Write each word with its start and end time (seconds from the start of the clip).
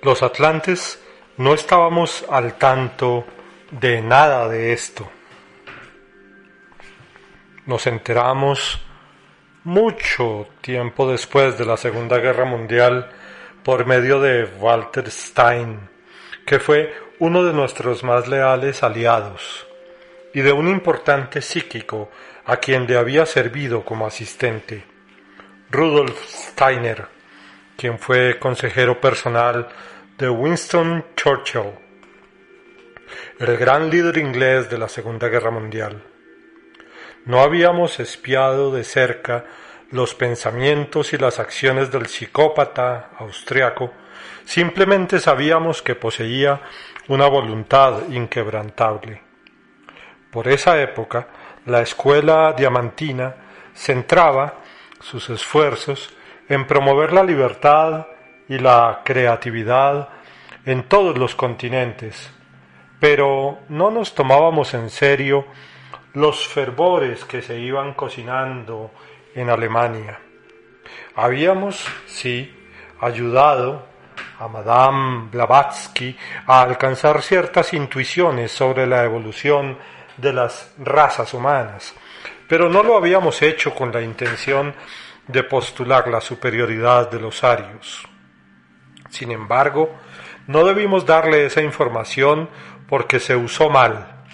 Los 0.00 0.22
atlantes 0.22 1.02
no 1.38 1.54
estábamos 1.54 2.24
al 2.30 2.54
tanto 2.54 3.26
de 3.72 4.00
nada 4.00 4.48
de 4.48 4.72
esto. 4.72 5.10
Nos 7.66 7.84
enteramos 7.88 8.80
mucho 9.64 10.46
tiempo 10.60 11.10
después 11.10 11.58
de 11.58 11.66
la 11.66 11.76
Segunda 11.76 12.18
Guerra 12.18 12.44
Mundial 12.44 13.10
por 13.64 13.86
medio 13.86 14.20
de 14.20 14.44
Walter 14.44 15.10
Stein, 15.10 15.80
que 16.46 16.60
fue 16.60 16.94
uno 17.18 17.42
de 17.42 17.52
nuestros 17.52 18.04
más 18.04 18.28
leales 18.28 18.84
aliados, 18.84 19.66
y 20.32 20.42
de 20.42 20.52
un 20.52 20.68
importante 20.68 21.42
psíquico 21.42 22.08
a 22.44 22.58
quien 22.58 22.86
le 22.86 22.96
había 22.96 23.26
servido 23.26 23.84
como 23.84 24.06
asistente, 24.06 24.84
Rudolf 25.70 26.24
Steiner 26.24 27.17
quien 27.78 28.00
fue 28.00 28.40
consejero 28.40 29.00
personal 29.00 29.68
de 30.18 30.28
Winston 30.28 31.04
Churchill, 31.14 31.70
el 33.38 33.56
gran 33.56 33.88
líder 33.88 34.18
inglés 34.18 34.68
de 34.68 34.78
la 34.78 34.88
Segunda 34.88 35.28
Guerra 35.28 35.52
Mundial. 35.52 36.02
No 37.24 37.40
habíamos 37.40 38.00
espiado 38.00 38.72
de 38.72 38.82
cerca 38.82 39.44
los 39.92 40.16
pensamientos 40.16 41.12
y 41.12 41.18
las 41.18 41.38
acciones 41.38 41.92
del 41.92 42.08
psicópata 42.08 43.10
austriaco, 43.16 43.92
simplemente 44.44 45.20
sabíamos 45.20 45.80
que 45.80 45.94
poseía 45.94 46.60
una 47.06 47.28
voluntad 47.28 48.08
inquebrantable. 48.10 49.22
Por 50.32 50.48
esa 50.48 50.82
época, 50.82 51.28
la 51.66 51.80
escuela 51.80 52.54
diamantina 52.54 53.36
centraba 53.72 54.62
sus 55.00 55.30
esfuerzos 55.30 56.17
en 56.48 56.66
promover 56.66 57.12
la 57.12 57.22
libertad 57.22 58.06
y 58.48 58.58
la 58.58 59.02
creatividad 59.04 60.08
en 60.64 60.84
todos 60.84 61.18
los 61.18 61.34
continentes, 61.34 62.30
pero 63.00 63.60
no 63.68 63.90
nos 63.90 64.14
tomábamos 64.14 64.74
en 64.74 64.90
serio 64.90 65.46
los 66.14 66.46
fervores 66.48 67.24
que 67.24 67.42
se 67.42 67.58
iban 67.58 67.94
cocinando 67.94 68.90
en 69.34 69.50
Alemania. 69.50 70.18
Habíamos, 71.14 71.86
sí, 72.06 72.54
ayudado 73.00 73.86
a 74.38 74.48
Madame 74.48 75.28
Blavatsky 75.30 76.16
a 76.46 76.62
alcanzar 76.62 77.22
ciertas 77.22 77.72
intuiciones 77.74 78.52
sobre 78.52 78.86
la 78.86 79.04
evolución 79.04 79.76
de 80.16 80.32
las 80.32 80.74
razas 80.78 81.34
humanas, 81.34 81.94
pero 82.48 82.68
no 82.68 82.82
lo 82.82 82.96
habíamos 82.96 83.42
hecho 83.42 83.74
con 83.74 83.92
la 83.92 84.00
intención 84.00 84.74
de 85.28 85.44
postular 85.44 86.08
la 86.08 86.20
superioridad 86.20 87.10
de 87.10 87.20
los 87.20 87.44
arios. 87.44 88.08
Sin 89.10 89.30
embargo, 89.30 89.94
no 90.46 90.64
debimos 90.64 91.06
darle 91.06 91.46
esa 91.46 91.62
información 91.62 92.48
porque 92.88 93.20
se 93.20 93.36
usó 93.36 93.70
mal. 93.70 94.24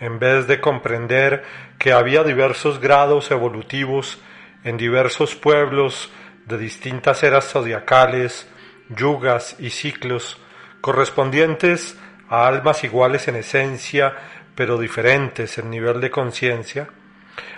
En 0.00 0.18
vez 0.18 0.46
de 0.46 0.60
comprender 0.60 1.44
que 1.78 1.92
había 1.92 2.24
diversos 2.24 2.80
grados 2.80 3.30
evolutivos 3.30 4.18
en 4.64 4.76
diversos 4.76 5.34
pueblos 5.34 6.10
de 6.46 6.58
distintas 6.58 7.22
eras 7.22 7.50
zodiacales, 7.50 8.48
yugas 8.88 9.56
y 9.58 9.70
ciclos, 9.70 10.38
correspondientes 10.80 11.98
a 12.28 12.46
almas 12.46 12.84
iguales 12.84 13.28
en 13.28 13.36
esencia, 13.36 14.16
pero 14.54 14.78
diferentes 14.78 15.58
en 15.58 15.70
nivel 15.70 16.00
de 16.00 16.10
conciencia, 16.10 16.88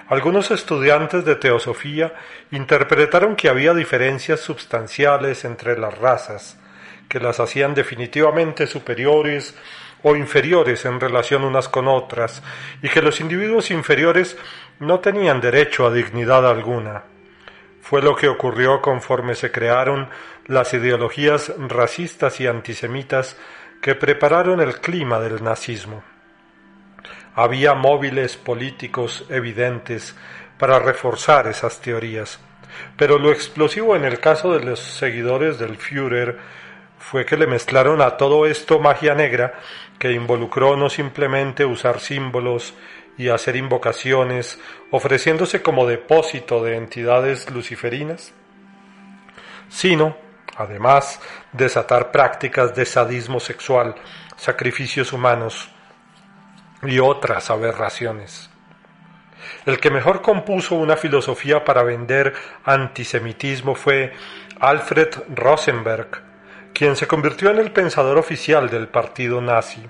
algunos 0.09 0.53
estudiantes 0.53 1.25
de 1.25 1.35
teosofía 1.35 2.15
interpretaron 2.53 3.35
que 3.35 3.49
había 3.49 3.75
diferencias 3.75 4.41
substanciales 4.41 5.45
entre 5.45 5.79
las 5.79 5.99
razas, 5.99 6.59
que 7.09 7.19
las 7.19 7.41
hacían 7.41 7.75
definitivamente 7.75 8.67
superiores 8.67 9.57
o 10.03 10.15
inferiores 10.15 10.85
en 10.85 11.01
relación 11.01 11.43
unas 11.43 11.69
con 11.69 11.89
otras, 11.89 12.43
y 12.83 12.89
que 12.89 13.03
los 13.03 13.21
individuos 13.21 13.73
inferiores 13.73 14.37
no 14.79 15.01
tenían 15.01 15.41
derecho 15.41 15.87
a 15.87 15.93
dignidad 15.93 16.49
alguna. 16.49 17.03
Fue 17.83 18.03
lo 18.03 18.15
que 18.15 18.29
ocurrió 18.29 18.81
conforme 18.81 19.35
se 19.35 19.51
crearon 19.51 20.09
las 20.47 20.73
ideologías 20.75 21.53
racistas 21.59 22.41
y 22.41 22.47
antisemitas 22.47 23.37
que 23.81 23.95
prepararon 23.95 24.61
el 24.61 24.81
clima 24.81 25.19
del 25.19 25.43
nazismo. 25.43 26.03
Había 27.37 27.75
móviles 27.75 28.37
políticos 28.37 29.27
evidentes 29.29 30.17
para 30.59 30.79
reforzar 30.79 31.47
esas 31.47 31.81
teorías, 31.83 32.41
pero 32.97 33.19
lo 33.19 33.31
explosivo 33.31 33.95
en 33.95 34.07
el 34.07 34.21
caso 34.21 34.55
de 34.55 34.65
los 34.65 34.81
seguidores 34.81 35.59
del 35.59 35.77
Führer 35.77 36.39
fue 36.99 37.27
que 37.27 37.37
le 37.37 37.47
mezclaron 37.47 38.01
a 38.01 38.17
todo 38.17 38.47
esto 38.47 38.81
magia 38.81 39.15
negra 39.15 39.53
que 39.99 40.13
involucró 40.13 40.77
no 40.77 40.89
simplemente 40.89 41.67
usar 41.67 42.01
símbolos 42.01 42.75
y 43.19 43.29
hacer 43.29 43.57
invocaciones, 43.57 44.59
ofreciéndose 44.91 45.63
como 45.63 45.87
depósito 45.87 46.63
de 46.65 46.77
entidades 46.77 47.51
luciferinas, 47.51 48.33
sino, 49.69 50.17
además, 50.57 51.21
desatar 51.53 52.11
prácticas 52.11 52.75
de 52.75 52.87
sadismo 52.87 53.41
sexual, 53.41 53.95
sacrificios 54.37 55.13
humanos, 55.13 55.71
y 56.83 56.99
otras 56.99 57.51
aberraciones. 57.51 58.51
El 59.65 59.81
que 59.81 59.91
mejor 59.91 60.23
compuso 60.23 60.75
una 60.77 60.97
filosofía 60.97 61.65
para 61.65 61.83
vender 61.83 62.35
antisemitismo 62.65 63.75
fue 63.75 64.13
Alfred 64.61 65.09
Rosenberg, 65.35 66.09
quien 66.73 66.97
se 66.97 67.07
convirtió 67.07 67.51
en 67.51 67.59
el 67.59 67.73
pensador 67.73 68.19
oficial 68.19 68.69
del 68.71 68.89
partido 68.89 69.41
nazi. 69.41 69.87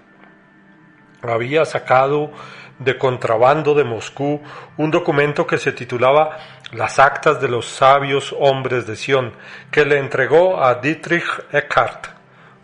Había 1.22 1.64
sacado 1.64 2.32
de 2.78 2.98
contrabando 2.98 3.74
de 3.74 3.84
Moscú 3.84 4.42
un 4.76 4.90
documento 4.90 5.46
que 5.46 5.58
se 5.58 5.72
titulaba 5.72 6.38
Las 6.72 6.98
actas 6.98 7.40
de 7.40 7.48
los 7.48 7.66
sabios 7.66 8.34
hombres 8.38 8.86
de 8.86 8.96
Sion, 8.96 9.32
que 9.70 9.84
le 9.84 9.98
entregó 9.98 10.62
a 10.62 10.74
Dietrich 10.74 11.24
Eckart, 11.52 12.15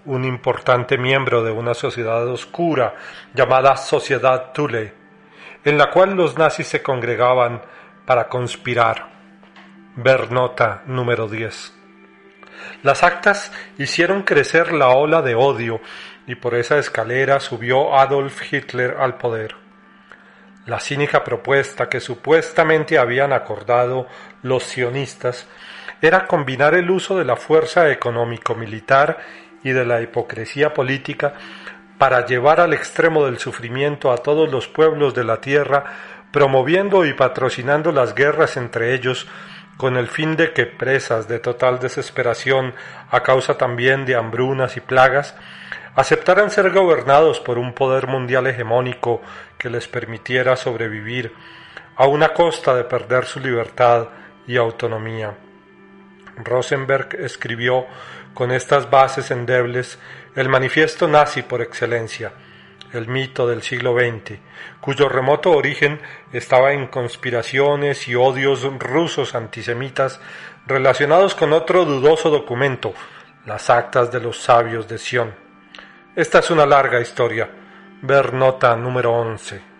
un 0.04 0.24
importante 0.24 0.98
miembro 0.98 1.44
de 1.44 1.50
una 1.50 1.74
sociedad 1.74 2.26
oscura 2.26 2.94
llamada 3.34 3.76
Sociedad 3.76 4.52
Thule, 4.52 4.92
en 5.64 5.78
la 5.78 5.90
cual 5.90 6.14
los 6.14 6.36
nazis 6.36 6.66
se 6.66 6.82
congregaban 6.82 7.62
para 8.06 8.28
conspirar. 8.28 9.10
Ver 9.94 10.32
nota 10.32 10.82
número 10.86 11.28
10. 11.28 11.74
Las 12.82 13.02
actas 13.02 13.52
hicieron 13.78 14.22
crecer 14.22 14.72
la 14.72 14.88
ola 14.88 15.22
de 15.22 15.34
odio 15.34 15.80
y 16.26 16.34
por 16.34 16.54
esa 16.54 16.78
escalera 16.78 17.40
subió 17.40 17.98
Adolf 17.98 18.52
Hitler 18.52 18.96
al 18.98 19.16
poder. 19.16 19.54
La 20.66 20.78
cínica 20.78 21.24
propuesta 21.24 21.88
que 21.88 22.00
supuestamente 22.00 22.98
habían 22.98 23.32
acordado 23.32 24.06
los 24.42 24.62
sionistas 24.62 25.48
era 26.00 26.26
combinar 26.26 26.74
el 26.74 26.90
uso 26.90 27.18
de 27.18 27.24
la 27.24 27.36
fuerza 27.36 27.90
económico-militar 27.90 29.18
y 29.62 29.70
de 29.72 29.84
la 29.84 30.00
hipocresía 30.00 30.72
política 30.74 31.34
para 31.98 32.26
llevar 32.26 32.60
al 32.60 32.72
extremo 32.72 33.24
del 33.24 33.38
sufrimiento 33.38 34.10
a 34.10 34.16
todos 34.16 34.50
los 34.50 34.66
pueblos 34.66 35.14
de 35.14 35.24
la 35.24 35.40
tierra, 35.40 35.84
promoviendo 36.32 37.04
y 37.04 37.12
patrocinando 37.12 37.92
las 37.92 38.14
guerras 38.14 38.56
entre 38.56 38.94
ellos, 38.94 39.28
con 39.76 39.96
el 39.96 40.08
fin 40.08 40.36
de 40.36 40.52
que, 40.52 40.66
presas 40.66 41.28
de 41.28 41.38
total 41.38 41.78
desesperación 41.78 42.74
a 43.10 43.22
causa 43.22 43.56
también 43.56 44.04
de 44.04 44.16
hambrunas 44.16 44.76
y 44.76 44.80
plagas, 44.80 45.36
aceptaran 45.94 46.50
ser 46.50 46.70
gobernados 46.70 47.40
por 47.40 47.58
un 47.58 47.72
poder 47.72 48.06
mundial 48.06 48.46
hegemónico 48.46 49.22
que 49.58 49.70
les 49.70 49.86
permitiera 49.88 50.56
sobrevivir, 50.56 51.32
a 51.96 52.06
una 52.06 52.30
costa 52.30 52.74
de 52.74 52.84
perder 52.84 53.26
su 53.26 53.38
libertad 53.38 54.08
y 54.46 54.56
autonomía. 54.56 55.34
Rosenberg 56.36 57.14
escribió 57.20 57.86
con 58.34 58.52
estas 58.52 58.90
bases 58.90 59.30
endebles 59.30 59.98
el 60.34 60.48
manifiesto 60.48 61.08
nazi 61.08 61.42
por 61.42 61.60
excelencia, 61.60 62.32
el 62.92 63.08
mito 63.08 63.46
del 63.46 63.62
siglo 63.62 63.94
XX, 63.94 64.38
cuyo 64.80 65.08
remoto 65.08 65.50
origen 65.50 66.00
estaba 66.32 66.72
en 66.72 66.86
conspiraciones 66.86 68.08
y 68.08 68.14
odios 68.14 68.62
rusos 68.78 69.34
antisemitas 69.34 70.20
relacionados 70.66 71.34
con 71.34 71.52
otro 71.52 71.84
dudoso 71.84 72.30
documento, 72.30 72.94
las 73.46 73.70
actas 73.70 74.12
de 74.12 74.20
los 74.20 74.38
sabios 74.40 74.86
de 74.88 74.98
Sion. 74.98 75.34
Esta 76.14 76.40
es 76.40 76.50
una 76.50 76.66
larga 76.66 77.00
historia. 77.00 77.50
Ver 78.02 78.34
nota 78.34 78.76
número 78.76 79.12
11. 79.12 79.71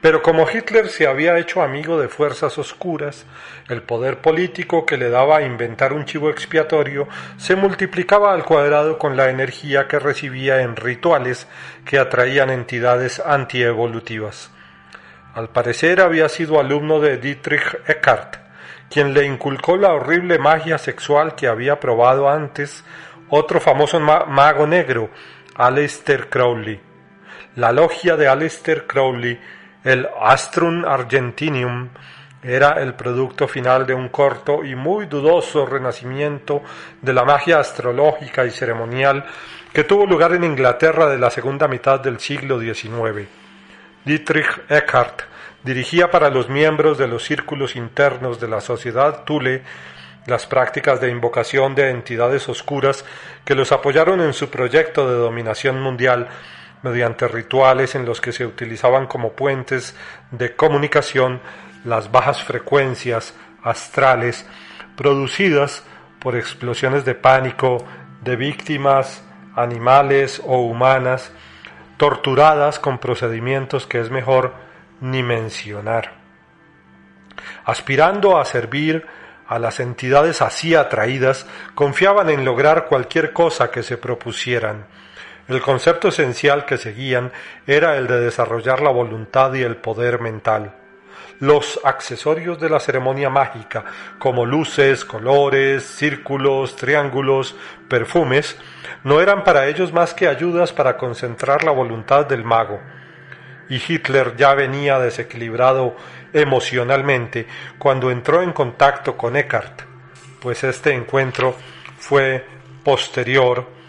Pero 0.00 0.22
como 0.22 0.48
Hitler 0.48 0.88
se 0.88 1.06
había 1.06 1.38
hecho 1.38 1.62
amigo 1.62 2.00
de 2.00 2.08
fuerzas 2.08 2.58
oscuras, 2.58 3.26
el 3.68 3.82
poder 3.82 4.18
político 4.18 4.84
que 4.84 4.96
le 4.96 5.10
daba 5.10 5.38
a 5.38 5.42
inventar 5.42 5.92
un 5.92 6.04
chivo 6.04 6.30
expiatorio 6.30 7.08
se 7.36 7.56
multiplicaba 7.56 8.32
al 8.32 8.44
cuadrado 8.44 8.98
con 8.98 9.16
la 9.16 9.30
energía 9.30 9.88
que 9.88 9.98
recibía 9.98 10.62
en 10.62 10.76
rituales 10.76 11.46
que 11.84 11.98
atraían 11.98 12.50
entidades 12.50 13.20
antievolutivas. 13.20 14.50
Al 15.34 15.50
parecer 15.50 16.00
había 16.00 16.28
sido 16.28 16.58
alumno 16.58 17.00
de 17.00 17.18
Dietrich 17.18 17.78
Eckart, 17.86 18.36
quien 18.90 19.14
le 19.14 19.24
inculcó 19.24 19.76
la 19.76 19.92
horrible 19.92 20.38
magia 20.38 20.76
sexual 20.78 21.36
que 21.36 21.46
había 21.46 21.78
probado 21.78 22.28
antes 22.28 22.84
otro 23.28 23.60
famoso 23.60 24.00
mago 24.00 24.66
negro, 24.66 25.10
Aleister 25.54 26.28
Crowley. 26.28 26.80
La 27.54 27.70
logia 27.70 28.16
de 28.16 28.26
Aleister 28.26 28.88
Crowley 28.88 29.38
el 29.84 30.08
Astrum 30.20 30.84
Argentinium 30.84 31.88
era 32.42 32.80
el 32.82 32.94
producto 32.94 33.46
final 33.46 33.86
de 33.86 33.94
un 33.94 34.08
corto 34.08 34.64
y 34.64 34.74
muy 34.74 35.06
dudoso 35.06 35.66
renacimiento 35.66 36.62
de 37.02 37.12
la 37.12 37.24
magia 37.24 37.58
astrológica 37.58 38.46
y 38.46 38.50
ceremonial 38.50 39.24
que 39.72 39.84
tuvo 39.84 40.06
lugar 40.06 40.32
en 40.32 40.44
Inglaterra 40.44 41.08
de 41.08 41.18
la 41.18 41.30
segunda 41.30 41.68
mitad 41.68 42.00
del 42.00 42.18
siglo 42.18 42.58
XIX. 42.58 43.28
Dietrich 44.04 44.62
Eckhart 44.68 45.22
dirigía 45.62 46.10
para 46.10 46.30
los 46.30 46.48
miembros 46.48 46.96
de 46.96 47.08
los 47.08 47.24
círculos 47.24 47.76
internos 47.76 48.40
de 48.40 48.48
la 48.48 48.60
sociedad 48.60 49.24
Thule 49.24 49.62
las 50.26 50.46
prácticas 50.46 51.00
de 51.00 51.10
invocación 51.10 51.74
de 51.74 51.90
entidades 51.90 52.48
oscuras 52.48 53.04
que 53.44 53.54
los 53.54 53.72
apoyaron 53.72 54.20
en 54.20 54.32
su 54.32 54.50
proyecto 54.50 55.08
de 55.08 55.16
dominación 55.16 55.80
mundial 55.80 56.28
mediante 56.82 57.28
rituales 57.28 57.94
en 57.94 58.04
los 58.04 58.20
que 58.20 58.32
se 58.32 58.46
utilizaban 58.46 59.06
como 59.06 59.32
puentes 59.32 59.96
de 60.30 60.54
comunicación 60.56 61.40
las 61.84 62.10
bajas 62.10 62.42
frecuencias 62.42 63.34
astrales 63.62 64.46
producidas 64.96 65.84
por 66.18 66.36
explosiones 66.36 67.04
de 67.04 67.14
pánico 67.14 67.84
de 68.22 68.36
víctimas 68.36 69.24
animales 69.56 70.40
o 70.44 70.58
humanas 70.58 71.32
torturadas 71.96 72.78
con 72.78 72.98
procedimientos 72.98 73.86
que 73.86 74.00
es 74.00 74.10
mejor 74.10 74.54
ni 75.00 75.22
mencionar. 75.22 76.12
Aspirando 77.64 78.38
a 78.38 78.44
servir 78.44 79.06
a 79.46 79.58
las 79.58 79.80
entidades 79.80 80.42
así 80.42 80.74
atraídas, 80.74 81.46
confiaban 81.74 82.30
en 82.30 82.44
lograr 82.44 82.86
cualquier 82.86 83.32
cosa 83.32 83.70
que 83.70 83.82
se 83.82 83.98
propusieran, 83.98 84.86
el 85.54 85.60
concepto 85.60 86.08
esencial 86.08 86.64
que 86.64 86.78
seguían 86.78 87.32
era 87.66 87.96
el 87.96 88.06
de 88.06 88.20
desarrollar 88.20 88.80
la 88.82 88.90
voluntad 88.90 89.52
y 89.54 89.62
el 89.62 89.76
poder 89.76 90.20
mental. 90.20 90.74
Los 91.40 91.80
accesorios 91.84 92.60
de 92.60 92.68
la 92.68 92.80
ceremonia 92.80 93.30
mágica, 93.30 93.84
como 94.18 94.44
luces, 94.44 95.04
colores, 95.04 95.84
círculos, 95.84 96.76
triángulos, 96.76 97.56
perfumes, 97.88 98.58
no 99.04 99.20
eran 99.20 99.42
para 99.42 99.66
ellos 99.66 99.92
más 99.92 100.12
que 100.12 100.28
ayudas 100.28 100.72
para 100.72 100.96
concentrar 100.96 101.64
la 101.64 101.72
voluntad 101.72 102.26
del 102.26 102.44
mago. 102.44 102.80
Y 103.70 103.76
Hitler 103.76 104.36
ya 104.36 104.54
venía 104.54 104.98
desequilibrado 104.98 105.96
emocionalmente 106.32 107.46
cuando 107.78 108.10
entró 108.10 108.42
en 108.42 108.52
contacto 108.52 109.16
con 109.16 109.36
Eckhart, 109.36 109.82
pues 110.40 110.62
este 110.64 110.94
encuentro 110.94 111.56
fue 111.98 112.44
posterior 112.84 113.79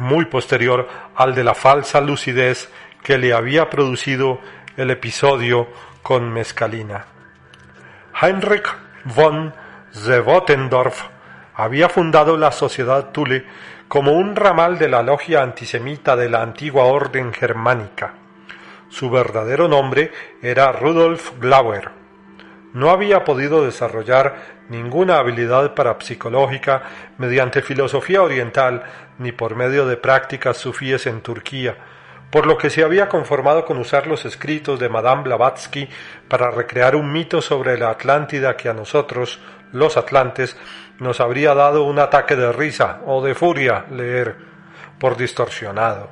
muy 0.00 0.24
posterior 0.24 0.88
al 1.14 1.34
de 1.34 1.44
la 1.44 1.54
falsa 1.54 2.00
lucidez 2.00 2.70
que 3.02 3.18
le 3.18 3.32
había 3.32 3.70
producido 3.70 4.40
el 4.76 4.90
episodio 4.90 5.68
con 6.02 6.32
Mescalina. 6.32 7.06
Heinrich 8.20 8.68
von 9.04 9.54
Zwotendorf 9.92 11.04
había 11.54 11.88
fundado 11.88 12.36
la 12.36 12.52
Sociedad 12.52 13.10
Thule 13.10 13.44
como 13.88 14.12
un 14.12 14.36
ramal 14.36 14.78
de 14.78 14.88
la 14.88 15.02
logia 15.02 15.42
antisemita 15.42 16.16
de 16.16 16.28
la 16.28 16.42
antigua 16.42 16.84
orden 16.84 17.32
germánica. 17.32 18.14
Su 18.88 19.10
verdadero 19.10 19.68
nombre 19.68 20.12
era 20.42 20.72
Rudolf 20.72 21.32
Glauer. 21.38 21.90
No 22.72 22.90
había 22.90 23.24
podido 23.24 23.64
desarrollar 23.64 24.60
ninguna 24.68 25.16
habilidad 25.18 25.74
parapsicológica 25.74 26.82
mediante 27.18 27.62
filosofía 27.62 28.22
oriental 28.22 28.84
ni 29.20 29.32
por 29.32 29.54
medio 29.54 29.86
de 29.86 29.98
prácticas 29.98 30.56
sufíes 30.56 31.06
en 31.06 31.20
Turquía, 31.20 31.76
por 32.30 32.46
lo 32.46 32.56
que 32.56 32.70
se 32.70 32.82
había 32.82 33.08
conformado 33.08 33.66
con 33.66 33.76
usar 33.76 34.06
los 34.06 34.24
escritos 34.24 34.80
de 34.80 34.88
Madame 34.88 35.24
Blavatsky 35.24 35.88
para 36.26 36.50
recrear 36.50 36.96
un 36.96 37.12
mito 37.12 37.42
sobre 37.42 37.78
la 37.78 37.90
Atlántida 37.90 38.56
que 38.56 38.70
a 38.70 38.72
nosotros, 38.72 39.38
los 39.72 39.96
atlantes, 39.98 40.56
nos 40.98 41.20
habría 41.20 41.54
dado 41.54 41.84
un 41.84 41.98
ataque 41.98 42.34
de 42.34 42.50
risa 42.50 43.00
o 43.04 43.22
de 43.22 43.34
furia 43.34 43.84
leer 43.90 44.36
por 44.98 45.16
distorsionado. 45.16 46.10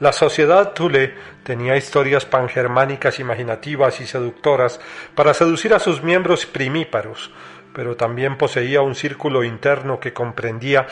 La 0.00 0.12
sociedad 0.12 0.72
Thule 0.72 1.14
tenía 1.42 1.76
historias 1.76 2.24
pangermánicas 2.24 3.20
imaginativas 3.20 4.00
y 4.00 4.06
seductoras 4.06 4.80
para 5.14 5.34
seducir 5.34 5.74
a 5.74 5.78
sus 5.78 6.02
miembros 6.02 6.46
primíparos, 6.46 7.30
pero 7.74 7.96
también 7.96 8.36
poseía 8.36 8.82
un 8.82 8.94
círculo 8.94 9.44
interno 9.44 10.00
que 10.00 10.12
comprendía 10.12 10.86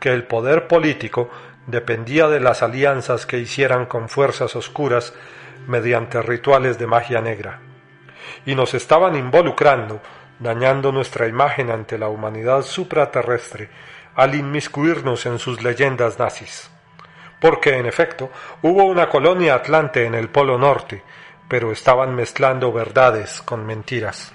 que 0.00 0.12
el 0.12 0.24
poder 0.24 0.66
político 0.66 1.30
dependía 1.66 2.28
de 2.28 2.40
las 2.40 2.62
alianzas 2.62 3.26
que 3.26 3.38
hicieran 3.38 3.86
con 3.86 4.08
fuerzas 4.08 4.54
oscuras 4.56 5.14
mediante 5.66 6.20
rituales 6.20 6.78
de 6.78 6.86
magia 6.86 7.20
negra. 7.20 7.60
Y 8.46 8.54
nos 8.54 8.74
estaban 8.74 9.16
involucrando, 9.16 10.00
dañando 10.38 10.92
nuestra 10.92 11.26
imagen 11.26 11.70
ante 11.70 11.98
la 11.98 12.08
humanidad 12.08 12.62
supraterrestre, 12.62 13.70
al 14.14 14.34
inmiscuirnos 14.34 15.26
en 15.26 15.38
sus 15.38 15.62
leyendas 15.62 16.18
nazis. 16.18 16.70
Porque, 17.40 17.76
en 17.76 17.86
efecto, 17.86 18.30
hubo 18.62 18.84
una 18.84 19.08
colonia 19.08 19.54
atlante 19.54 20.04
en 20.04 20.14
el 20.14 20.28
Polo 20.28 20.58
Norte, 20.58 21.02
pero 21.48 21.72
estaban 21.72 22.14
mezclando 22.14 22.72
verdades 22.72 23.42
con 23.42 23.66
mentiras. 23.66 24.32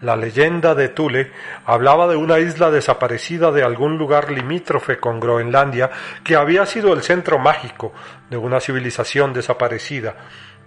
La 0.00 0.14
leyenda 0.14 0.76
de 0.76 0.90
Thule 0.90 1.32
hablaba 1.66 2.06
de 2.06 2.14
una 2.14 2.38
isla 2.38 2.70
desaparecida 2.70 3.50
de 3.50 3.64
algún 3.64 3.98
lugar 3.98 4.30
limítrofe 4.30 4.98
con 4.98 5.18
Groenlandia 5.18 5.90
que 6.22 6.36
había 6.36 6.66
sido 6.66 6.92
el 6.92 7.02
centro 7.02 7.40
mágico 7.40 7.92
de 8.30 8.36
una 8.36 8.60
civilización 8.60 9.32
desaparecida, 9.32 10.14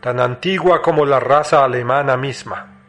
tan 0.02 0.20
antigua 0.20 0.82
como 0.82 1.06
la 1.06 1.22
raza 1.22 1.64
alemana 1.64 2.18
misma. 2.18 2.82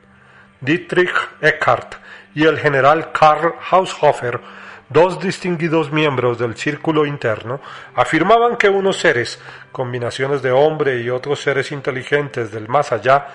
Dietrich 0.60 1.14
Eckhart 1.40 1.94
y 2.34 2.44
el 2.44 2.58
general 2.58 3.12
Karl 3.12 3.54
Haushofer, 3.70 4.40
dos 4.88 5.20
distinguidos 5.20 5.92
miembros 5.92 6.38
del 6.38 6.56
círculo 6.56 7.06
interno, 7.06 7.60
afirmaban 7.94 8.56
que 8.56 8.68
unos 8.68 8.96
seres, 8.96 9.40
combinaciones 9.70 10.42
de 10.42 10.50
hombre 10.50 11.00
y 11.02 11.10
otros 11.10 11.40
seres 11.40 11.70
inteligentes 11.70 12.50
del 12.50 12.68
más 12.68 12.90
allá, 12.90 13.28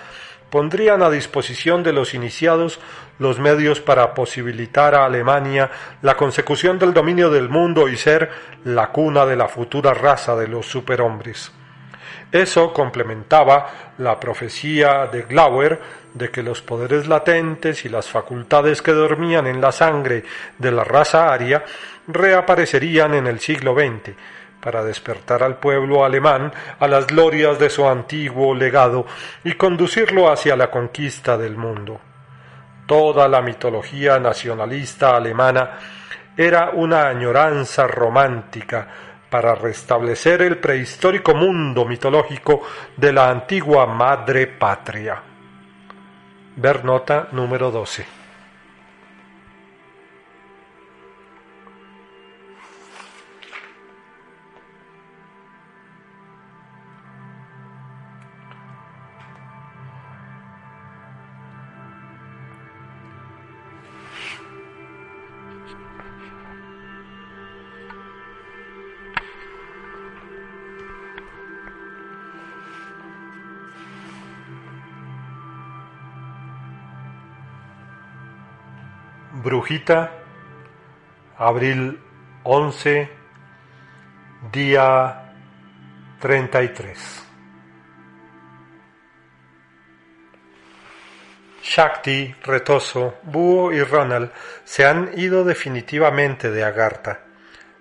pondrían 0.50 1.02
a 1.02 1.10
disposición 1.10 1.82
de 1.82 1.92
los 1.92 2.14
iniciados 2.14 2.80
los 3.18 3.38
medios 3.38 3.80
para 3.80 4.14
posibilitar 4.14 4.94
a 4.94 5.04
Alemania 5.04 5.70
la 6.02 6.16
consecución 6.16 6.78
del 6.78 6.94
dominio 6.94 7.30
del 7.30 7.48
mundo 7.48 7.88
y 7.88 7.96
ser 7.96 8.30
la 8.64 8.90
cuna 8.90 9.26
de 9.26 9.36
la 9.36 9.48
futura 9.48 9.92
raza 9.92 10.36
de 10.36 10.48
los 10.48 10.66
superhombres. 10.66 11.52
Eso 12.30 12.74
complementaba 12.74 13.94
la 13.98 14.20
profecía 14.20 15.06
de 15.06 15.22
Glauer 15.22 15.80
de 16.12 16.30
que 16.30 16.42
los 16.42 16.60
poderes 16.60 17.06
latentes 17.08 17.84
y 17.84 17.88
las 17.88 18.08
facultades 18.08 18.82
que 18.82 18.92
dormían 18.92 19.46
en 19.46 19.60
la 19.60 19.72
sangre 19.72 20.24
de 20.58 20.70
la 20.70 20.84
raza 20.84 21.32
aria 21.32 21.64
reaparecerían 22.06 23.14
en 23.14 23.26
el 23.26 23.40
siglo 23.40 23.74
XX, 23.74 24.14
para 24.68 24.84
despertar 24.84 25.42
al 25.42 25.56
pueblo 25.56 26.04
alemán 26.04 26.52
a 26.78 26.86
las 26.86 27.06
glorias 27.06 27.58
de 27.58 27.70
su 27.70 27.88
antiguo 27.88 28.54
legado 28.54 29.06
y 29.42 29.54
conducirlo 29.54 30.30
hacia 30.30 30.56
la 30.56 30.70
conquista 30.70 31.38
del 31.38 31.56
mundo. 31.56 31.98
Toda 32.86 33.26
la 33.28 33.40
mitología 33.40 34.18
nacionalista 34.18 35.16
alemana 35.16 35.70
era 36.36 36.72
una 36.74 37.08
añoranza 37.08 37.86
romántica 37.86 38.86
para 39.30 39.54
restablecer 39.54 40.42
el 40.42 40.58
prehistórico 40.58 41.34
mundo 41.34 41.86
mitológico 41.86 42.60
de 42.94 43.10
la 43.10 43.30
antigua 43.30 43.86
madre 43.86 44.48
patria. 44.48 45.22
Ver 46.56 46.84
nota 46.84 47.28
número 47.32 47.70
12. 47.70 48.17
Brujita, 79.48 80.12
abril 81.38 81.98
11, 82.42 83.10
día 84.52 85.32
33. 86.20 87.24
Shakti, 91.62 92.34
Retoso, 92.44 93.14
Búho 93.22 93.72
y 93.72 93.82
Ronald 93.82 94.32
se 94.64 94.84
han 94.84 95.12
ido 95.18 95.44
definitivamente 95.44 96.50
de 96.50 96.64
Agartha. 96.64 97.20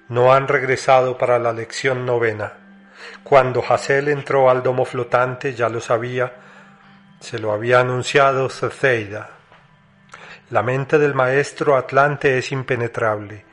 No 0.07 0.31
han 0.31 0.47
regresado 0.47 1.17
para 1.17 1.38
la 1.38 1.51
lección 1.51 2.05
novena. 2.05 2.53
Cuando 3.25 3.62
Hazel 3.62 4.07
entró 4.07 4.50
al 4.50 4.63
domo 4.63 4.86
flotante 4.86 5.53
ya 5.53 5.67
lo 5.67 5.81
sabía, 5.81 6.31
se 7.19 7.39
lo 7.39 7.51
había 7.51 7.81
anunciado 7.81 8.50
Cezeida. 8.50 9.37
La 10.50 10.63
mente 10.63 10.98
del 10.98 11.13
maestro 11.13 11.75
Atlante 11.75 12.38
es 12.38 12.54
impenetrable. 12.54 13.44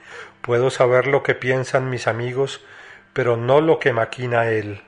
Puedo 0.40 0.70
saber 0.70 1.08
lo 1.08 1.24
que 1.24 1.34
piensan 1.34 1.90
mis 1.90 2.06
amigos, 2.06 2.64
pero 3.12 3.36
no 3.36 3.60
lo 3.60 3.80
que 3.80 3.92
maquina 3.92 4.46
él. 4.46 4.80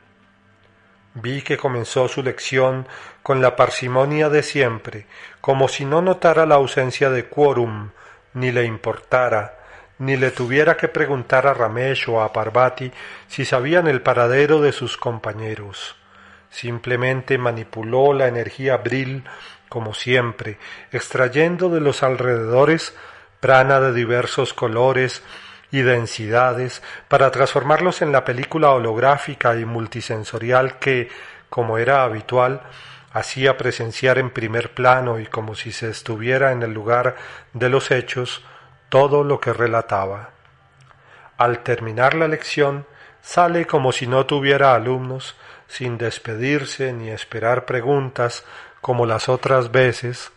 Vi 1.15 1.43
que 1.43 1.57
comenzó 1.57 2.07
su 2.07 2.23
lección 2.23 2.87
con 3.25 3.43
la 3.43 3.57
parsimonia 3.57 4.29
de 4.29 4.45
siempre, 4.45 5.07
como 5.41 5.67
si 5.67 5.85
no 5.85 6.01
notara 6.01 6.47
la 6.47 6.55
ausencia 6.55 7.11
de 7.11 7.25
quórum, 7.25 7.91
ni 8.35 8.53
le 8.53 8.65
importara, 8.65 9.59
ni 9.99 10.17
le 10.17 10.31
tuviera 10.31 10.77
que 10.77 10.87
preguntar 10.87 11.49
a 11.49 11.55
Ramesh 11.55 12.09
o 12.09 12.23
a 12.23 12.33
Parvati 12.33 12.93
si 13.27 13.45
sabían 13.45 13.89
el 13.89 14.03
paradero 14.03 14.61
de 14.61 14.71
sus 14.71 14.97
compañeros. 14.97 15.97
Simplemente 16.51 17.37
manipuló 17.37 18.13
la 18.13 18.29
energía 18.29 18.77
bril 18.77 19.25
como 19.69 19.95
siempre, 19.95 20.59
extrayendo 20.93 21.69
de 21.69 21.81
los 21.81 22.03
alrededores 22.03 22.95
prana 23.41 23.81
de 23.81 23.93
diversos 23.93 24.55
colores 24.55 25.23
y 25.71 25.83
densidades 25.83 26.83
para 27.09 27.31
transformarlos 27.31 28.03
en 28.03 28.13
la 28.13 28.25
película 28.25 28.71
holográfica 28.71 29.57
y 29.57 29.65
multisensorial 29.65 30.79
que, 30.79 31.09
como 31.51 31.79
era 31.79 32.05
habitual, 32.05 32.63
hacía 33.13 33.57
presenciar 33.57 34.19
en 34.19 34.31
primer 34.31 34.75
plano 34.75 35.19
y 35.19 35.27
como 35.27 35.55
si 35.55 35.73
se 35.73 35.89
estuviera 35.91 36.53
en 36.53 36.63
el 36.63 36.73
lugar 36.73 37.17
de 37.53 37.69
los 37.69 37.91
hechos 37.91 38.45
todo 38.89 39.25
lo 39.25 39.41
que 39.41 39.53
relataba. 39.53 40.31
Al 41.37 41.61
terminar 41.61 42.15
la 42.15 42.29
lección, 42.29 42.87
sale 43.23 43.67
como 43.67 43.93
si 43.93 44.07
no 44.07 44.27
tuviera 44.27 44.75
alumnos, 44.75 45.35
sin 45.67 45.99
despedirse 45.99 46.93
ni 46.93 47.11
esperar 47.11 47.65
preguntas, 47.65 48.45
como 48.87 49.05
las 49.05 49.28
otras 49.28 49.73
veces, 49.73 50.31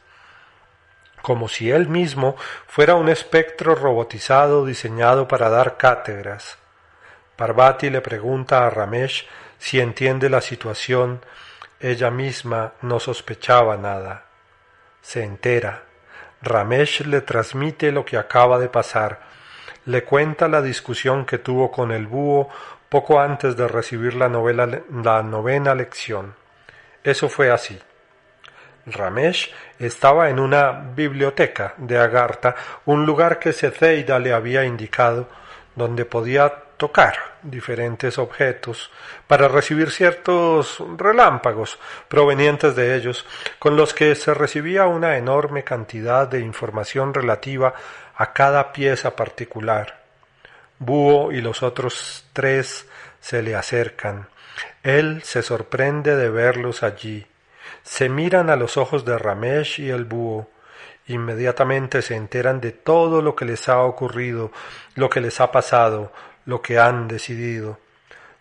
como 1.22 1.48
si 1.48 1.70
él 1.70 1.88
mismo 1.88 2.36
fuera 2.66 2.96
un 2.96 3.08
espectro 3.08 3.76
robotizado 3.76 4.66
diseñado 4.66 5.28
para 5.28 5.50
dar 5.50 5.78
cátedras. 5.78 6.58
Parvati 7.36 7.92
le 7.92 8.02
pregunta 8.02 8.66
a 8.66 8.72
Ramesh 8.72 9.28
si 9.60 9.80
entiende 9.80 10.32
la 10.32 10.42
situación. 10.42 11.22
Ella 11.80 12.10
misma 12.10 12.74
no 12.82 13.00
sospechaba 13.00 13.78
nada. 13.78 14.26
Se 15.04 15.24
entera. 15.24 15.84
Ramesh 16.42 17.02
le 17.02 17.22
transmite 17.22 17.92
lo 17.92 18.04
que 18.04 18.18
acaba 18.18 18.58
de 18.58 18.70
pasar. 18.70 19.20
Le 19.86 20.04
cuenta 20.04 20.48
la 20.48 20.64
discusión 20.64 21.28
que 21.28 21.38
tuvo 21.38 21.70
con 21.70 21.92
el 21.92 22.08
búho 22.08 22.50
poco 22.90 23.20
antes 23.20 23.56
de 23.56 23.68
recibir 23.68 24.16
la, 24.16 24.28
la 24.28 25.22
novena 25.22 25.76
lección. 25.76 26.34
Eso 27.04 27.30
fue 27.30 27.52
así. 27.52 27.80
Ramesh 28.92 29.52
estaba 29.80 30.30
en 30.30 30.40
una 30.40 30.72
biblioteca 30.72 31.74
de 31.78 31.98
Agartha, 31.98 32.56
un 32.86 33.06
lugar 33.06 33.40
que 33.40 33.54
Cezeida 33.54 34.20
le 34.20 34.34
había 34.34 34.66
indicado, 34.66 35.28
donde 35.76 36.06
podía 36.06 36.50
tocar 36.80 37.16
diferentes 37.44 38.18
objetos 38.18 38.90
para 39.28 39.50
recibir 39.50 39.92
ciertos 39.92 40.82
relámpagos 40.98 41.78
provenientes 42.08 42.76
de 42.76 42.96
ellos, 42.96 43.26
con 43.60 43.76
los 43.76 43.94
que 43.94 44.16
se 44.16 44.34
recibía 44.34 44.86
una 44.86 45.18
enorme 45.18 45.64
cantidad 45.64 46.28
de 46.28 46.40
información 46.40 47.14
relativa 47.14 47.74
a 48.16 48.34
cada 48.34 48.72
pieza 48.72 49.16
particular. 49.16 50.00
Búho 50.80 51.32
y 51.34 51.42
los 51.42 51.64
otros 51.64 52.26
tres 52.32 52.88
se 53.20 53.42
le 53.42 53.56
acercan. 53.56 54.28
Él 54.82 55.22
se 55.24 55.42
sorprende 55.42 56.16
de 56.16 56.30
verlos 56.30 56.84
allí 56.84 57.28
se 57.84 58.10
miran 58.10 58.50
a 58.50 58.56
los 58.56 58.78
ojos 58.78 59.06
de 59.06 59.18
Ramesh 59.18 59.80
y 59.80 59.90
el 59.90 60.06
búho. 60.06 60.50
Inmediatamente 61.08 62.02
se 62.02 62.16
enteran 62.16 62.62
de 62.62 62.72
todo 62.72 63.22
lo 63.22 63.36
que 63.36 63.46
les 63.46 63.68
ha 63.68 63.82
ocurrido, 63.82 64.52
lo 64.96 65.10
que 65.10 65.22
les 65.22 65.42
ha 65.42 65.52
pasado, 65.52 66.12
lo 66.46 66.62
que 66.62 66.78
han 66.78 67.08
decidido. 67.08 67.80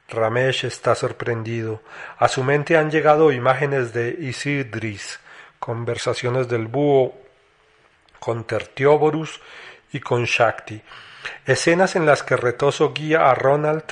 Ramesh 0.08 0.64
está 0.64 0.94
sorprendido. 0.94 1.82
A 2.18 2.28
su 2.28 2.42
mente 2.42 2.76
han 2.76 2.90
llegado 2.90 3.32
imágenes 3.32 3.92
de 3.92 4.10
Isidris, 4.18 5.20
conversaciones 5.58 6.48
del 6.48 6.66
búho 6.66 7.14
con 8.18 8.44
Tertióborus 8.44 9.40
y 9.92 10.00
con 10.00 10.24
Shakti, 10.24 10.82
escenas 11.46 11.96
en 11.96 12.06
las 12.06 12.22
que 12.22 12.36
Retoso 12.36 12.92
guía 12.92 13.30
a 13.30 13.34
Ronald 13.34 13.84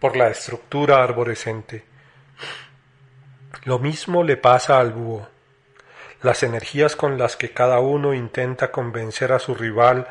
por 0.00 0.16
la 0.16 0.28
estructura 0.28 1.02
arborescente. 1.02 1.84
Lo 3.66 3.80
mismo 3.80 4.22
le 4.22 4.36
pasa 4.36 4.78
al 4.78 4.92
búho. 4.92 5.26
Las 6.22 6.44
energías 6.44 6.94
con 6.94 7.18
las 7.18 7.34
que 7.34 7.50
cada 7.50 7.80
uno 7.80 8.14
intenta 8.14 8.70
convencer 8.70 9.32
a 9.32 9.40
su 9.40 9.56
rival 9.56 10.06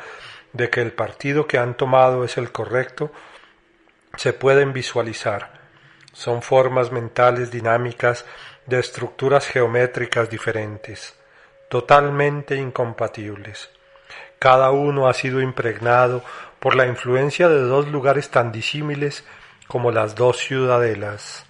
de 0.51 0.69
que 0.69 0.81
el 0.81 0.91
partido 0.91 1.47
que 1.47 1.57
han 1.57 1.77
tomado 1.77 2.25
es 2.25 2.37
el 2.37 2.51
correcto 2.51 3.13
se 4.17 4.33
pueden 4.33 4.73
visualizar. 4.73 5.53
Son 6.11 6.41
formas 6.41 6.91
mentales 6.91 7.49
dinámicas 7.49 8.25
de 8.65 8.77
estructuras 8.77 9.47
geométricas 9.47 10.29
diferentes, 10.29 11.15
totalmente 11.69 12.57
incompatibles. 12.57 13.69
Cada 14.37 14.71
uno 14.71 15.07
ha 15.07 15.13
sido 15.13 15.39
impregnado 15.39 16.25
por 16.59 16.75
la 16.75 16.87
influencia 16.87 17.47
de 17.47 17.61
dos 17.61 17.87
lugares 17.87 18.29
tan 18.29 18.51
disímiles 18.51 19.23
como 19.69 19.91
las 19.91 20.13
dos 20.13 20.39
ciudadelas. 20.39 21.45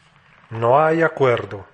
No 0.52 0.80
hay 0.80 1.02
acuerdo 1.02 1.66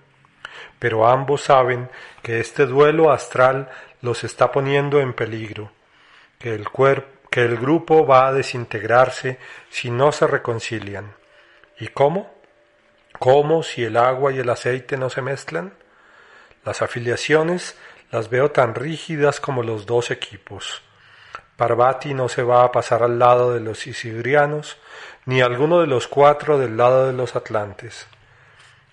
pero 0.82 1.08
ambos 1.08 1.44
saben 1.44 1.92
que 2.24 2.40
este 2.40 2.66
duelo 2.66 3.12
astral 3.12 3.70
los 4.02 4.24
está 4.24 4.52
poniendo 4.52 5.00
en 5.00 5.14
peligro, 5.14 5.72
que 6.40 6.56
el, 6.56 6.66
que 7.30 7.42
el 7.46 7.58
grupo 7.58 8.08
va 8.08 8.26
a 8.26 8.34
desintegrarse 8.34 9.38
si 9.70 9.92
no 9.92 10.12
se 10.12 10.26
reconcilian. 10.26 11.14
¿Y 11.80 11.90
cómo? 11.90 12.34
¿Cómo 13.20 13.62
si 13.62 13.84
el 13.84 13.96
agua 13.96 14.32
y 14.32 14.40
el 14.40 14.50
aceite 14.50 14.98
no 14.98 15.12
se 15.12 15.22
mezclan? 15.22 15.72
Las 16.66 16.82
afiliaciones 16.82 17.78
las 18.10 18.32
veo 18.32 18.50
tan 18.50 18.74
rígidas 18.74 19.40
como 19.40 19.62
los 19.62 19.86
dos 19.86 20.10
equipos. 20.10 20.82
Parvati 21.58 22.16
no 22.16 22.28
se 22.28 22.42
va 22.42 22.64
a 22.64 22.72
pasar 22.72 23.04
al 23.04 23.20
lado 23.20 23.54
de 23.54 23.60
los 23.60 23.86
isidrianos, 23.86 24.80
ni 25.28 25.42
alguno 25.42 25.80
de 25.80 25.86
los 25.86 26.08
cuatro 26.08 26.58
del 26.58 26.76
lado 26.76 27.06
de 27.06 27.14
los 27.14 27.36
atlantes. 27.36 28.08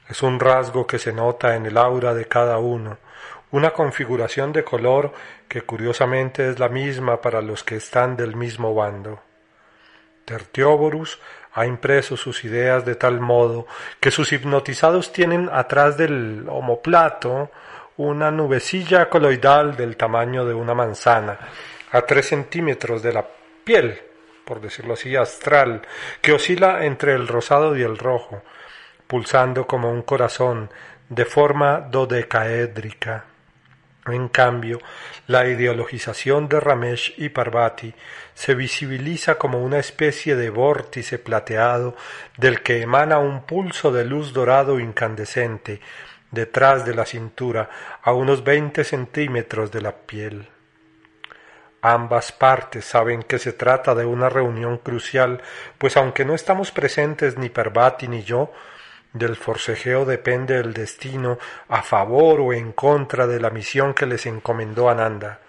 Es 0.09 0.23
un 0.23 0.41
rasgo 0.41 0.87
que 0.87 0.99
se 0.99 1.13
nota 1.13 1.55
en 1.55 1.67
el 1.67 1.77
aura 1.77 2.15
de 2.15 2.27
cada 2.27 2.59
uno, 2.59 2.99
una 3.51 3.71
configuración 3.71 4.53
de 4.53 4.65
color 4.65 5.13
que 5.49 5.63
curiosamente 5.63 6.49
es 6.51 6.59
la 6.59 6.69
misma 6.69 7.21
para 7.21 7.43
los 7.43 7.63
que 7.65 7.77
están 7.77 8.17
del 8.17 8.37
mismo 8.37 8.75
bando. 8.75 9.21
Tertióborus 10.25 11.21
ha 11.55 11.67
impreso 11.67 12.17
sus 12.17 12.45
ideas 12.45 12.85
de 12.85 12.95
tal 12.95 13.21
modo 13.21 13.67
que 14.01 14.11
sus 14.11 14.33
hipnotizados 14.33 15.13
tienen 15.13 15.49
atrás 15.53 15.97
del 15.97 16.47
homoplato 16.49 17.51
una 17.97 18.31
nubecilla 18.31 19.09
coloidal 19.09 19.77
del 19.77 19.97
tamaño 19.97 20.45
de 20.45 20.55
una 20.55 20.75
manzana, 20.75 21.39
a 21.91 22.03
tres 22.03 22.29
centímetros 22.29 23.03
de 23.03 23.13
la 23.13 23.27
piel, 23.65 24.01
por 24.45 24.61
decirlo 24.61 24.95
así, 24.95 25.17
astral, 25.17 25.83
que 26.23 26.33
oscila 26.33 26.85
entre 26.85 27.15
el 27.15 27.27
rosado 27.27 27.77
y 27.77 27.83
el 27.83 27.99
rojo, 27.99 28.43
pulsando 29.09 29.67
como 29.67 29.91
un 29.91 30.03
corazón 30.03 30.71
de 31.09 31.25
forma 31.25 31.81
dodecaédrica. 31.81 33.25
En 34.07 34.29
cambio, 34.29 34.79
la 35.27 35.47
ideologización 35.47 36.49
de 36.49 36.61
Ramesh 36.61 37.15
y 37.19 37.31
Parvati 37.31 37.93
se 38.35 38.55
visibiliza 38.55 39.37
como 39.37 39.63
una 39.63 39.79
especie 39.79 40.37
de 40.37 40.51
vórtice 40.51 41.19
plateado 41.19 41.97
del 42.37 42.63
que 42.63 42.81
emana 42.81 43.19
un 43.19 43.43
pulso 43.43 43.91
de 43.91 44.05
luz 44.05 44.33
dorado 44.33 44.79
incandescente 44.79 45.81
detrás 46.31 46.85
de 46.85 46.95
la 46.95 47.05
cintura 47.05 47.69
a 48.03 48.13
unos 48.13 48.45
veinte 48.45 48.85
centímetros 48.85 49.71
de 49.73 49.83
la 49.83 49.93
piel. 49.93 50.49
Ambas 51.81 52.33
partes 52.33 52.85
saben 52.85 53.23
que 53.23 53.39
se 53.39 53.53
trata 53.53 53.95
de 53.95 54.05
una 54.05 54.29
reunión 54.29 54.79
crucial, 54.79 55.41
pues 55.79 55.97
aunque 55.97 56.25
no 56.25 56.35
estamos 56.35 56.71
presentes 56.71 57.39
ni 57.39 57.49
Parvati 57.51 58.09
ni 58.09 58.25
yo, 58.25 58.53
del 59.19 59.37
forcejeo 59.37 60.05
depende 60.05 60.57
el 60.57 60.73
destino 60.73 61.39
a 61.69 61.83
favor 61.83 62.41
o 62.41 62.53
en 62.53 62.73
contra 62.73 63.27
de 63.27 63.41
la 63.41 63.51
misión 63.51 63.95
que 63.95 64.07
les 64.07 64.27
encomendó 64.27 64.89
Ananda. 64.89 65.41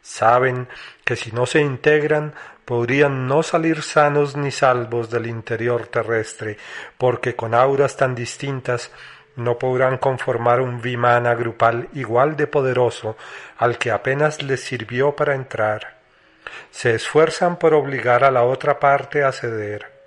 Saben 0.00 0.68
que 1.04 1.16
si 1.16 1.32
no 1.32 1.44
se 1.44 1.60
integran 1.60 2.32
podrían 2.64 3.26
no 3.26 3.42
salir 3.42 3.82
sanos 3.82 4.36
ni 4.36 4.50
salvos 4.50 5.10
del 5.10 5.26
interior 5.26 5.86
terrestre, 5.86 6.58
porque 6.96 7.34
con 7.34 7.54
auras 7.54 7.96
tan 7.96 8.14
distintas 8.14 8.90
no 9.36 9.58
podrán 9.58 9.98
conformar 9.98 10.60
un 10.60 10.80
vimana 10.80 11.34
grupal 11.34 11.88
igual 11.94 12.36
de 12.36 12.46
poderoso 12.46 13.16
al 13.56 13.78
que 13.78 13.90
apenas 13.90 14.42
les 14.42 14.62
sirvió 14.62 15.14
para 15.16 15.34
entrar. 15.34 15.98
Se 16.70 16.94
esfuerzan 16.94 17.58
por 17.58 17.72
obligar 17.72 18.24
a 18.24 18.30
la 18.30 18.42
otra 18.42 18.78
parte 18.78 19.24
a 19.24 19.32
ceder. 19.32 19.97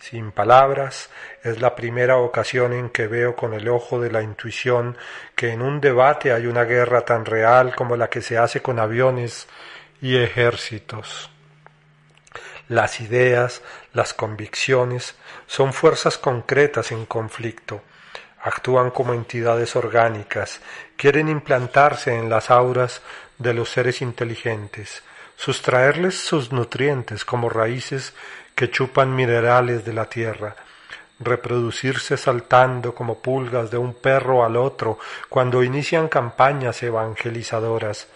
Sin 0.00 0.32
palabras, 0.32 1.10
es 1.42 1.60
la 1.60 1.76
primera 1.76 2.16
ocasión 2.16 2.72
en 2.72 2.88
que 2.88 3.06
veo 3.06 3.36
con 3.36 3.52
el 3.52 3.68
ojo 3.68 4.00
de 4.00 4.10
la 4.10 4.22
intuición 4.22 4.96
que 5.36 5.52
en 5.52 5.60
un 5.60 5.78
debate 5.78 6.32
hay 6.32 6.46
una 6.46 6.64
guerra 6.64 7.02
tan 7.02 7.26
real 7.26 7.74
como 7.76 7.96
la 7.96 8.08
que 8.08 8.22
se 8.22 8.38
hace 8.38 8.62
con 8.62 8.78
aviones 8.78 9.46
y 10.00 10.16
ejércitos. 10.16 11.30
Las 12.68 13.00
ideas, 13.00 13.60
las 13.92 14.14
convicciones, 14.14 15.16
son 15.46 15.74
fuerzas 15.74 16.16
concretas 16.16 16.92
en 16.92 17.04
conflicto, 17.04 17.82
actúan 18.40 18.90
como 18.90 19.12
entidades 19.12 19.76
orgánicas, 19.76 20.62
quieren 20.96 21.28
implantarse 21.28 22.16
en 22.16 22.30
las 22.30 22.50
auras 22.50 23.02
de 23.36 23.52
los 23.52 23.68
seres 23.68 24.00
inteligentes, 24.00 25.02
sustraerles 25.36 26.18
sus 26.18 26.52
nutrientes 26.52 27.24
como 27.24 27.50
raíces 27.50 28.14
que 28.54 28.70
chupan 28.70 29.14
minerales 29.14 29.84
de 29.84 29.92
la 29.92 30.06
tierra, 30.06 30.56
reproducirse 31.18 32.16
saltando 32.16 32.94
como 32.94 33.18
pulgas 33.18 33.70
de 33.70 33.78
un 33.78 33.94
perro 33.94 34.44
al 34.44 34.56
otro 34.56 34.98
cuando 35.28 35.62
inician 35.62 36.08
campañas 36.08 36.82
evangelizadoras 36.82 38.08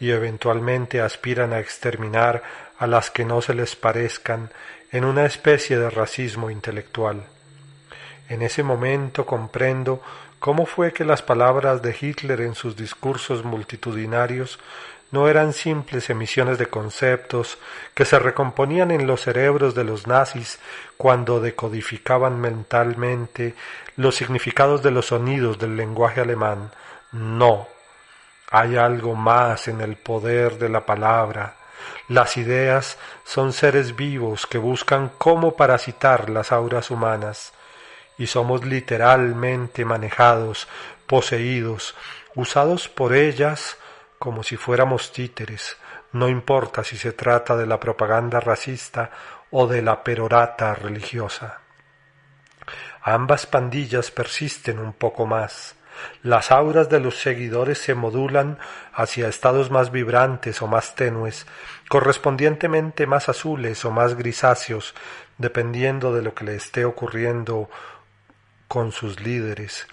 y 0.00 0.10
eventualmente 0.10 1.00
aspiran 1.00 1.52
a 1.52 1.60
exterminar 1.60 2.42
a 2.78 2.86
las 2.86 3.10
que 3.10 3.24
no 3.24 3.42
se 3.42 3.54
les 3.54 3.76
parezcan 3.76 4.50
en 4.92 5.04
una 5.04 5.26
especie 5.26 5.78
de 5.78 5.90
racismo 5.90 6.50
intelectual. 6.50 7.24
En 8.28 8.42
ese 8.42 8.62
momento 8.62 9.26
comprendo 9.26 10.02
cómo 10.38 10.66
fue 10.66 10.92
que 10.92 11.04
las 11.04 11.22
palabras 11.22 11.82
de 11.82 11.96
Hitler 11.98 12.40
en 12.42 12.54
sus 12.54 12.76
discursos 12.76 13.44
multitudinarios 13.44 14.58
no 15.10 15.28
eran 15.28 15.52
simples 15.52 16.10
emisiones 16.10 16.58
de 16.58 16.66
conceptos 16.66 17.58
que 17.94 18.04
se 18.04 18.18
recomponían 18.18 18.90
en 18.90 19.06
los 19.06 19.22
cerebros 19.22 19.74
de 19.74 19.84
los 19.84 20.06
nazis 20.06 20.58
cuando 20.96 21.40
decodificaban 21.40 22.40
mentalmente 22.40 23.54
los 23.96 24.16
significados 24.16 24.82
de 24.82 24.90
los 24.90 25.06
sonidos 25.06 25.58
del 25.58 25.76
lenguaje 25.76 26.20
alemán. 26.20 26.72
No, 27.12 27.68
hay 28.50 28.76
algo 28.76 29.14
más 29.14 29.68
en 29.68 29.80
el 29.80 29.96
poder 29.96 30.58
de 30.58 30.68
la 30.68 30.84
palabra. 30.84 31.54
Las 32.08 32.36
ideas 32.36 32.98
son 33.24 33.54
seres 33.54 33.96
vivos 33.96 34.46
que 34.46 34.58
buscan 34.58 35.10
cómo 35.16 35.56
parasitar 35.56 36.28
las 36.28 36.52
auras 36.52 36.90
humanas 36.90 37.52
y 38.18 38.26
somos 38.26 38.64
literalmente 38.64 39.84
manejados, 39.86 40.68
poseídos, 41.06 41.94
usados 42.34 42.88
por 42.88 43.14
ellas 43.14 43.78
como 44.18 44.42
si 44.42 44.56
fuéramos 44.56 45.12
títeres, 45.12 45.76
no 46.12 46.28
importa 46.28 46.82
si 46.84 46.96
se 46.96 47.12
trata 47.12 47.56
de 47.56 47.66
la 47.66 47.78
propaganda 47.78 48.40
racista 48.40 49.10
o 49.50 49.66
de 49.66 49.82
la 49.82 50.02
perorata 50.02 50.74
religiosa. 50.74 51.60
Ambas 53.02 53.46
pandillas 53.46 54.10
persisten 54.10 54.78
un 54.78 54.92
poco 54.92 55.26
más. 55.26 55.76
Las 56.22 56.52
auras 56.52 56.88
de 56.88 57.00
los 57.00 57.18
seguidores 57.18 57.78
se 57.78 57.94
modulan 57.94 58.58
hacia 58.92 59.28
estados 59.28 59.70
más 59.70 59.90
vibrantes 59.90 60.62
o 60.62 60.66
más 60.66 60.94
tenues, 60.94 61.46
correspondientemente 61.88 63.06
más 63.06 63.28
azules 63.28 63.84
o 63.84 63.90
más 63.90 64.14
grisáceos, 64.14 64.94
dependiendo 65.38 66.14
de 66.14 66.22
lo 66.22 66.34
que 66.34 66.44
le 66.44 66.54
esté 66.54 66.84
ocurriendo 66.84 67.68
con 68.68 68.92
sus 68.92 69.20
líderes 69.20 69.88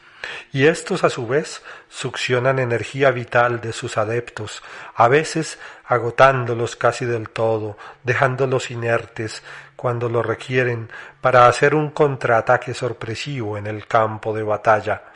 y 0.52 0.68
estos 0.68 1.04
a 1.04 1.10
su 1.10 1.28
vez 1.28 1.62
succionan 1.90 2.60
energía 2.60 3.12
vital 3.12 3.62
de 3.62 3.74
sus 3.74 3.98
adeptos, 3.98 4.64
a 4.96 5.08
veces 5.08 5.60
agotándolos 5.86 6.76
casi 6.76 7.06
del 7.06 7.30
todo, 7.30 7.78
dejándolos 8.04 8.72
inertes 8.72 9.44
cuando 9.76 10.10
lo 10.10 10.24
requieren 10.24 10.90
para 11.22 11.48
hacer 11.48 11.76
un 11.76 11.92
contraataque 11.92 12.74
sorpresivo 12.74 13.58
en 13.58 13.68
el 13.68 13.88
campo 13.88 14.34
de 14.34 14.44
batalla. 14.44 15.15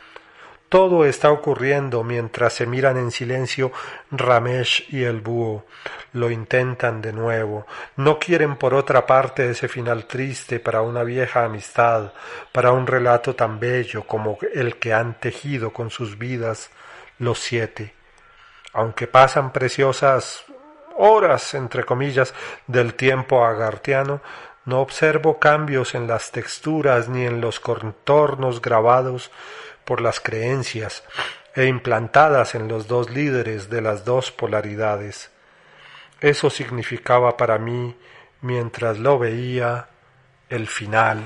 Todo 0.70 1.06
está 1.06 1.32
ocurriendo 1.32 2.04
mientras 2.04 2.54
se 2.54 2.68
miran 2.68 2.98
en 2.98 3.10
silencio 3.10 3.72
Ramesh 4.12 4.86
y 4.90 5.04
el 5.04 5.20
búho. 5.20 5.66
Lo 6.14 6.30
intentan 6.30 7.02
de 7.02 7.12
nuevo. 7.12 7.66
No 7.96 8.20
quieren 8.20 8.56
por 8.56 8.76
otra 8.76 9.08
parte 9.08 9.50
ese 9.50 9.68
final 9.68 10.06
triste 10.06 10.60
para 10.60 10.84
una 10.84 11.04
vieja 11.04 11.44
amistad, 11.44 12.14
para 12.52 12.72
un 12.72 12.86
relato 12.86 13.36
tan 13.36 13.60
bello 13.60 14.04
como 14.06 14.38
el 14.54 14.76
que 14.78 14.94
han 14.94 15.20
tejido 15.20 15.74
con 15.74 15.90
sus 15.90 16.20
vidas 16.20 16.70
los 17.18 17.40
siete. 17.40 17.96
Aunque 18.74 19.08
pasan 19.08 19.52
preciosas 19.52 20.46
horas, 20.98 21.56
entre 21.56 21.84
comillas, 21.84 22.36
del 22.68 22.94
tiempo 22.94 23.44
agartiano, 23.44 24.22
no 24.66 24.82
observo 24.82 25.40
cambios 25.40 25.96
en 25.96 26.06
las 26.06 26.32
texturas 26.32 27.10
ni 27.10 27.26
en 27.26 27.42
los 27.42 27.60
contornos 27.60 28.62
grabados 28.62 29.32
por 29.90 30.02
las 30.02 30.20
creencias 30.20 31.04
e 31.56 31.66
implantadas 31.66 32.54
en 32.54 32.68
los 32.68 32.88
dos 32.88 33.10
líderes 33.10 33.72
de 33.72 33.82
las 33.82 34.06
dos 34.06 34.32
polaridades. 34.32 35.32
Eso 36.22 36.52
significaba 36.52 37.38
para 37.38 37.58
mí, 37.58 37.98
mientras 38.42 39.00
lo 39.00 39.18
veía, 39.18 39.88
el 40.48 40.68
final 40.68 41.24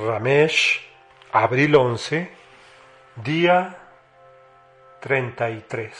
Ramesh, 0.00 0.80
abril 1.30 1.76
11, 1.76 2.30
día 3.16 3.76
33. 5.00 5.92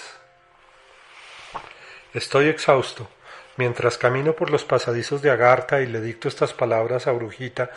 Estoy 2.15 2.49
exhausto. 2.49 3.11
Mientras 3.57 3.99
camino 3.99 4.33
por 4.33 4.51
los 4.51 4.65
pasadizos 4.65 5.21
de 5.21 5.31
Agartha 5.31 5.83
y 5.83 5.87
le 5.87 6.01
dicto 6.01 6.29
estas 6.29 6.55
palabras 6.55 7.07
a 7.07 7.13
Brujita, 7.13 7.73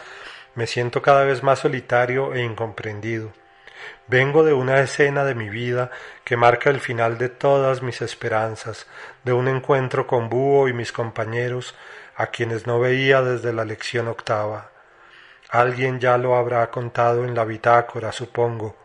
me 0.56 0.66
siento 0.66 1.02
cada 1.02 1.26
vez 1.26 1.44
más 1.44 1.60
solitario 1.60 2.34
e 2.34 2.42
incomprendido. 2.42 3.34
Vengo 4.08 4.46
de 4.46 4.54
una 4.54 4.80
escena 4.80 5.26
de 5.26 5.36
mi 5.36 5.50
vida 5.50 5.92
que 6.24 6.38
marca 6.38 6.70
el 6.70 6.80
final 6.80 7.18
de 7.18 7.28
todas 7.28 7.82
mis 7.82 8.02
esperanzas, 8.02 8.88
de 9.26 9.34
un 9.34 9.50
encuentro 9.50 10.08
con 10.08 10.30
Búho 10.30 10.70
y 10.70 10.74
mis 10.74 10.94
compañeros, 10.94 11.76
a 12.16 12.28
quienes 12.28 12.66
no 12.66 12.80
veía 12.80 13.22
desde 13.22 13.52
la 13.52 13.66
lección 13.66 14.08
octava. 14.08 14.73
Alguien 15.54 16.00
ya 16.00 16.18
lo 16.18 16.36
habrá 16.36 16.72
contado 16.72 17.26
en 17.26 17.36
la 17.36 17.46
bitácora, 17.46 18.12
supongo, 18.12 18.76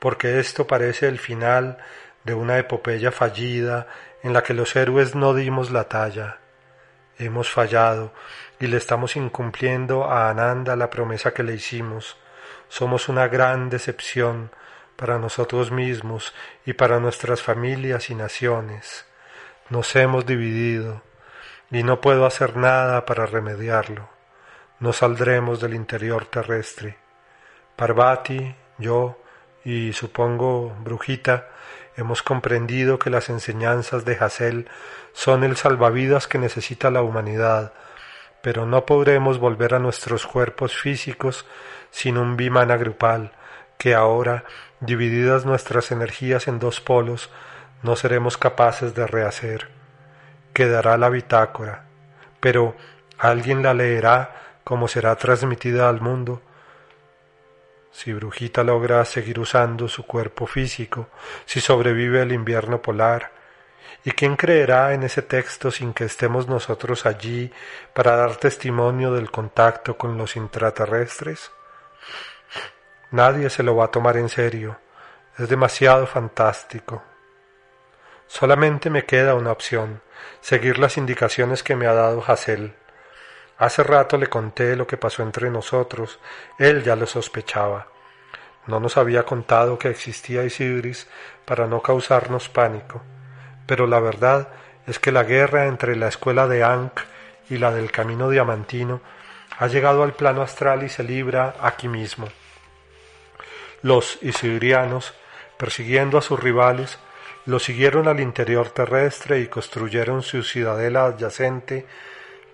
porque 0.00 0.40
esto 0.40 0.66
parece 0.66 1.06
el 1.06 1.20
final 1.20 1.78
de 2.24 2.34
una 2.34 2.58
epopeya 2.58 3.12
fallida 3.12 3.86
en 4.24 4.32
la 4.32 4.42
que 4.42 4.52
los 4.52 4.74
héroes 4.74 5.14
no 5.14 5.32
dimos 5.32 5.70
la 5.70 5.84
talla. 5.84 6.38
Hemos 7.20 7.52
fallado 7.52 8.12
y 8.58 8.66
le 8.66 8.78
estamos 8.78 9.14
incumpliendo 9.14 10.10
a 10.10 10.28
Ananda 10.28 10.74
la 10.74 10.90
promesa 10.90 11.32
que 11.32 11.44
le 11.44 11.54
hicimos. 11.54 12.16
Somos 12.68 13.08
una 13.08 13.28
gran 13.28 13.70
decepción 13.70 14.50
para 14.96 15.20
nosotros 15.20 15.70
mismos 15.70 16.34
y 16.66 16.72
para 16.72 16.98
nuestras 16.98 17.44
familias 17.44 18.10
y 18.10 18.16
naciones. 18.16 19.06
Nos 19.70 19.94
hemos 19.94 20.26
dividido 20.26 21.00
y 21.70 21.84
no 21.84 22.00
puedo 22.00 22.26
hacer 22.26 22.56
nada 22.56 23.06
para 23.06 23.24
remediarlo 23.24 24.17
no 24.80 24.92
saldremos 24.92 25.60
del 25.60 25.74
interior 25.74 26.26
terrestre. 26.26 26.96
Parvati, 27.76 28.54
yo 28.78 29.20
y 29.64 29.92
supongo 29.92 30.74
Brujita 30.80 31.48
hemos 31.96 32.22
comprendido 32.22 32.98
que 32.98 33.10
las 33.10 33.28
enseñanzas 33.28 34.04
de 34.04 34.16
Hassel 34.16 34.68
son 35.12 35.42
el 35.42 35.56
salvavidas 35.56 36.28
que 36.28 36.38
necesita 36.38 36.90
la 36.92 37.02
humanidad, 37.02 37.72
pero 38.40 38.66
no 38.66 38.86
podremos 38.86 39.38
volver 39.38 39.74
a 39.74 39.80
nuestros 39.80 40.26
cuerpos 40.26 40.76
físicos 40.76 41.44
sin 41.90 42.16
un 42.16 42.36
vimana 42.36 42.76
grupal, 42.76 43.32
que 43.78 43.94
ahora, 43.94 44.44
divididas 44.80 45.44
nuestras 45.44 45.90
energías 45.90 46.46
en 46.46 46.60
dos 46.60 46.80
polos, 46.80 47.30
no 47.82 47.96
seremos 47.96 48.36
capaces 48.36 48.94
de 48.94 49.06
rehacer. 49.06 49.68
Quedará 50.52 50.96
la 50.98 51.08
bitácora, 51.08 51.84
pero 52.40 52.76
alguien 53.18 53.62
la 53.62 53.74
leerá 53.74 54.47
como 54.68 54.86
será 54.86 55.16
transmitida 55.16 55.88
al 55.88 56.02
mundo. 56.02 56.42
si 57.90 58.12
Brujita 58.12 58.62
logra 58.62 59.02
seguir 59.06 59.40
usando 59.40 59.88
su 59.88 60.04
cuerpo 60.04 60.46
físico, 60.46 61.08
si 61.46 61.58
sobrevive 61.62 62.20
el 62.20 62.32
invierno 62.32 62.82
polar. 62.82 63.32
¿Y 64.04 64.10
quién 64.10 64.36
creerá 64.36 64.92
en 64.92 65.04
ese 65.04 65.22
texto 65.22 65.70
sin 65.70 65.94
que 65.94 66.04
estemos 66.04 66.48
nosotros 66.48 67.06
allí 67.06 67.50
para 67.94 68.14
dar 68.14 68.36
testimonio 68.36 69.10
del 69.14 69.30
contacto 69.30 69.96
con 69.96 70.18
los 70.18 70.36
intraterrestres? 70.36 71.50
Nadie 73.10 73.48
se 73.48 73.62
lo 73.62 73.74
va 73.74 73.86
a 73.86 73.90
tomar 73.90 74.18
en 74.18 74.28
serio. 74.28 74.76
Es 75.38 75.48
demasiado 75.48 76.06
fantástico. 76.06 77.02
Solamente 78.26 78.90
me 78.90 79.06
queda 79.06 79.34
una 79.34 79.50
opción, 79.50 80.02
seguir 80.42 80.78
las 80.78 80.98
indicaciones 80.98 81.62
que 81.62 81.74
me 81.74 81.86
ha 81.86 81.94
dado 81.94 82.22
Hassel. 82.22 82.74
Hace 83.58 83.82
rato 83.82 84.16
le 84.16 84.28
conté 84.28 84.76
lo 84.76 84.86
que 84.86 84.96
pasó 84.96 85.22
entre 85.22 85.50
nosotros, 85.50 86.20
él 86.58 86.84
ya 86.84 86.94
lo 86.94 87.06
sospechaba. 87.06 87.88
No 88.66 88.78
nos 88.78 88.96
había 88.96 89.24
contado 89.24 89.78
que 89.78 89.88
existía 89.88 90.44
Isidris 90.44 91.08
para 91.44 91.66
no 91.66 91.82
causarnos 91.82 92.48
pánico, 92.48 93.02
pero 93.66 93.86
la 93.86 93.98
verdad 93.98 94.48
es 94.86 95.00
que 95.00 95.10
la 95.10 95.24
guerra 95.24 95.66
entre 95.66 95.96
la 95.96 96.06
escuela 96.06 96.46
de 96.46 96.62
Ankh 96.62 97.00
y 97.50 97.58
la 97.58 97.72
del 97.72 97.90
camino 97.90 98.30
diamantino 98.30 99.00
ha 99.58 99.66
llegado 99.66 100.04
al 100.04 100.12
plano 100.12 100.42
astral 100.42 100.84
y 100.84 100.88
se 100.88 101.02
libra 101.02 101.56
aquí 101.60 101.88
mismo. 101.88 102.28
Los 103.82 104.22
isidrianos, 104.22 105.14
persiguiendo 105.56 106.16
a 106.16 106.22
sus 106.22 106.38
rivales, 106.38 106.98
lo 107.44 107.58
siguieron 107.58 108.06
al 108.06 108.20
interior 108.20 108.68
terrestre 108.70 109.40
y 109.40 109.48
construyeron 109.48 110.22
su 110.22 110.42
ciudadela 110.42 111.06
adyacente 111.06 111.86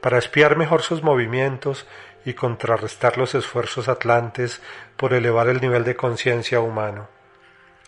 para 0.05 0.19
espiar 0.19 0.59
mejor 0.59 0.83
sus 0.83 1.03
movimientos 1.03 1.87
y 2.27 2.35
contrarrestar 2.35 3.17
los 3.17 3.35
esfuerzos 3.35 3.89
atlantes 3.89 4.61
por 4.99 5.15
elevar 5.15 5.49
el 5.49 5.63
nivel 5.63 5.83
de 5.83 5.97
conciencia 5.97 6.61
humano. 6.61 7.09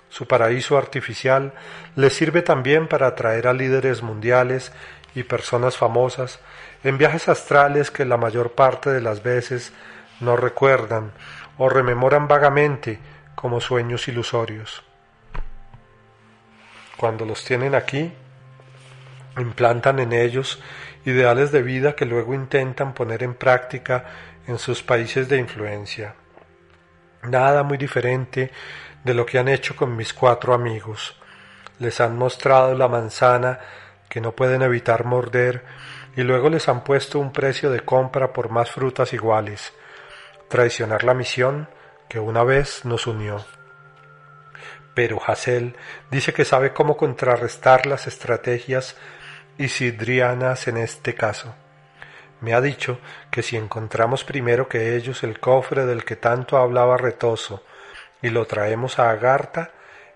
Su 0.08 0.26
paraíso 0.26 0.78
artificial 0.78 1.52
le 1.94 2.08
sirve 2.08 2.40
también 2.40 2.88
para 2.88 3.08
atraer 3.08 3.46
a 3.46 3.52
líderes 3.52 4.02
mundiales 4.02 4.72
y 5.14 5.24
personas 5.24 5.76
famosas 5.76 6.40
en 6.84 6.96
viajes 6.96 7.28
astrales 7.28 7.90
que 7.90 8.06
la 8.06 8.16
mayor 8.16 8.52
parte 8.52 8.88
de 8.88 9.02
las 9.02 9.22
veces 9.22 9.74
no 10.18 10.38
recuerdan 10.38 11.12
o 11.58 11.68
rememoran 11.68 12.28
vagamente 12.28 12.98
como 13.34 13.60
sueños 13.60 14.08
ilusorios. 14.08 14.82
Cuando 16.96 17.26
los 17.26 17.44
tienen 17.44 17.74
aquí, 17.74 18.10
implantan 19.36 19.98
en 19.98 20.14
ellos 20.14 20.62
ideales 21.06 21.52
de 21.52 21.62
vida 21.62 21.94
que 21.94 22.04
luego 22.04 22.34
intentan 22.34 22.92
poner 22.92 23.22
en 23.22 23.34
práctica 23.34 24.04
en 24.46 24.58
sus 24.58 24.82
países 24.82 25.28
de 25.28 25.38
influencia. 25.38 26.16
Nada 27.22 27.62
muy 27.62 27.78
diferente 27.78 28.50
de 29.04 29.14
lo 29.14 29.24
que 29.24 29.38
han 29.38 29.48
hecho 29.48 29.74
con 29.76 29.96
mis 29.96 30.12
cuatro 30.12 30.52
amigos. 30.52 31.16
Les 31.78 32.00
han 32.00 32.18
mostrado 32.18 32.74
la 32.74 32.88
manzana 32.88 33.60
que 34.08 34.20
no 34.20 34.32
pueden 34.32 34.62
evitar 34.62 35.04
morder 35.04 35.64
y 36.16 36.22
luego 36.22 36.50
les 36.50 36.68
han 36.68 36.82
puesto 36.82 37.20
un 37.20 37.32
precio 37.32 37.70
de 37.70 37.80
compra 37.80 38.32
por 38.32 38.50
más 38.50 38.70
frutas 38.72 39.12
iguales. 39.12 39.72
Traicionar 40.48 41.04
la 41.04 41.14
misión 41.14 41.68
que 42.08 42.18
una 42.18 42.42
vez 42.42 42.84
nos 42.84 43.06
unió. 43.06 43.44
Pero 44.94 45.20
Hassel 45.24 45.76
dice 46.10 46.32
que 46.32 46.44
sabe 46.44 46.72
cómo 46.72 46.96
contrarrestar 46.96 47.86
las 47.86 48.06
estrategias 48.06 48.96
isidrianas 49.58 50.68
en 50.68 50.76
este 50.76 51.14
caso. 51.14 51.54
Me 52.40 52.54
ha 52.54 52.60
dicho 52.60 52.98
que 53.30 53.42
si 53.42 53.56
encontramos 53.56 54.24
primero 54.24 54.68
que 54.68 54.96
ellos 54.96 55.22
el 55.22 55.40
cofre 55.40 55.86
del 55.86 56.04
que 56.04 56.16
tanto 56.16 56.58
hablaba 56.58 56.96
Retoso 56.96 57.62
y 58.20 58.28
lo 58.28 58.46
traemos 58.46 58.98
a 58.98 59.10
Agartha, 59.10 59.70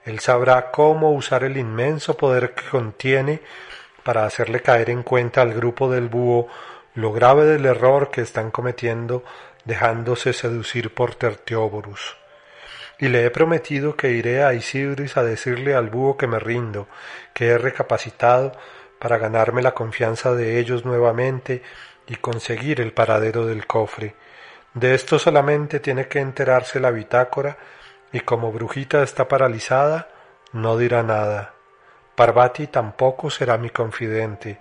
él 0.05 0.21
sabrá 0.21 0.71
cómo 0.71 1.13
usar 1.13 1.45
el 1.45 1.57
inmenso 1.57 2.17
poder 2.17 2.55
que 2.55 2.69
contiene 2.69 3.41
para 4.03 4.25
hacerle 4.25 4.61
caer 4.61 4.91
en 4.91 5.03
cuenta 5.03 5.43
al 5.43 5.53
grupo 5.53 5.91
del 5.91 6.09
búho 6.09 6.49
lo 6.95 7.13
grave 7.13 7.45
del 7.45 7.67
error 7.67 8.11
que 8.11 8.21
están 8.21 8.51
cometiendo 8.51 9.25
dejándose 9.65 10.33
seducir 10.33 10.95
por 10.95 11.15
Tertióborus. 11.15 12.17
Y 12.99 13.09
le 13.09 13.25
he 13.25 13.31
prometido 13.31 13.97
que 13.97 14.11
iré 14.11 14.43
a 14.43 14.53
Isidris 14.53 15.17
a 15.17 15.23
decirle 15.23 15.75
al 15.75 15.89
búho 15.89 16.17
que 16.17 16.27
me 16.27 16.39
rindo, 16.39 16.87
que 17.33 17.49
he 17.49 17.59
recapacitado 17.59 18.53
para 19.01 19.19
ganarme 19.19 19.63
la 19.63 19.73
confianza 19.73 20.35
de 20.35 20.61
ellos 20.61 20.85
nuevamente 20.85 21.63
y 22.07 22.17
conseguir 22.17 22.81
el 22.81 22.93
paradero 22.93 23.47
del 23.47 23.67
cofre. 23.67 24.15
De 24.75 24.95
esto 24.95 25.19
solamente 25.19 25.81
tiene 25.81 26.07
que 26.07 26.21
enterarse 26.21 26.79
la 26.79 26.93
bitácora 26.93 27.57
y 28.13 28.21
como 28.21 28.53
Brujita 28.53 29.03
está 29.03 29.27
paralizada, 29.27 30.09
no 30.53 30.77
dirá 30.77 31.03
nada. 31.03 31.55
Parvati 32.15 32.67
tampoco 32.67 33.31
será 33.31 33.57
mi 33.57 33.71
confidente. 33.71 34.59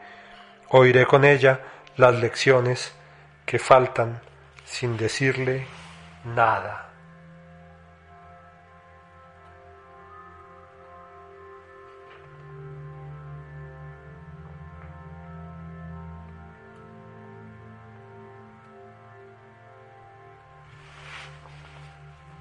Oiré 0.70 1.06
con 1.06 1.26
ella 1.26 1.60
las 1.98 2.16
lecciones 2.16 2.94
que 3.46 3.60
faltan 3.60 4.22
sin 4.64 4.96
decirle 4.96 5.68
nada. 6.24 6.89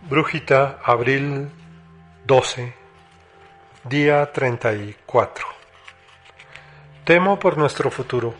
Brujita, 0.08 0.78
abril 0.84 1.50
12, 2.24 2.72
día 3.84 4.32
34. 4.32 5.46
Temo 7.04 7.38
por 7.38 7.58
nuestro 7.58 7.90
futuro. 7.90 8.34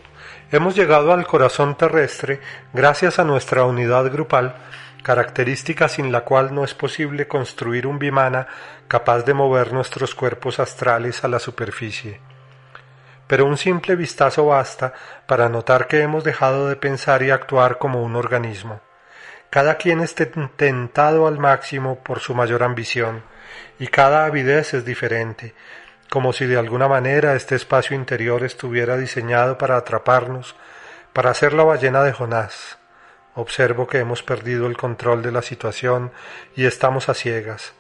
Hemos 0.51 0.75
llegado 0.75 1.13
al 1.13 1.27
corazón 1.27 1.77
terrestre 1.77 2.41
gracias 2.73 3.19
a 3.19 3.25
nuestra 3.25 3.65
unidad 3.65 4.11
grupal, 4.11 4.57
característica 5.03 5.91
sin 5.91 6.11
la 6.11 6.23
cual 6.23 6.55
no 6.55 6.65
es 6.65 6.73
posible 6.73 7.29
construir 7.29 7.87
un 7.87 7.99
bimana 7.99 8.47
capaz 8.89 9.25
de 9.25 9.35
mover 9.35 9.75
nuestros 9.75 10.15
cuerpos 10.15 10.61
astrales 10.61 11.23
a 11.23 11.29
la 11.29 11.39
superficie. 11.39 12.19
Pero 13.27 13.45
un 13.45 13.59
simple 13.59 13.95
vistazo 13.95 14.47
basta 14.47 14.95
para 15.27 15.51
notar 15.51 15.87
que 15.87 16.01
hemos 16.01 16.25
dejado 16.25 16.67
de 16.67 16.77
pensar 16.77 17.23
y 17.23 17.31
actuar 17.31 17.77
como 17.77 18.03
un 18.03 18.17
organismo. 18.17 18.88
Cada 19.51 19.77
quien 19.77 20.01
esté 20.01 20.27
tentado 20.27 21.27
al 21.27 21.39
máximo 21.39 21.99
por 22.03 22.21
su 22.21 22.35
mayor 22.35 22.63
ambición, 22.63 23.23
y 23.79 23.87
cada 23.87 24.27
avidez 24.27 24.75
es 24.75 24.85
diferente, 24.85 25.55
como 26.11 26.33
si 26.33 26.47
de 26.47 26.59
alguna 26.59 26.89
manera 26.89 27.35
este 27.35 27.55
espacio 27.55 27.97
interior 27.97 28.45
estuviera 28.45 28.97
diseñado 28.97 29.57
para 29.57 29.77
atraparnos, 29.77 30.55
para 31.13 31.31
hacer 31.31 31.55
la 31.55 31.65
ballena 31.65 32.03
de 32.03 32.13
Jonás. 32.13 32.79
Observo 33.35 33.87
que 33.87 33.99
hemos 33.99 34.23
perdido 34.23 34.67
el 34.67 34.77
control 34.77 35.23
de 35.23 35.33
la 35.33 35.43
situación 35.43 36.13
y 36.55 36.67
estamos 36.67 37.09
a 37.09 37.15
ciegas. 37.15 37.73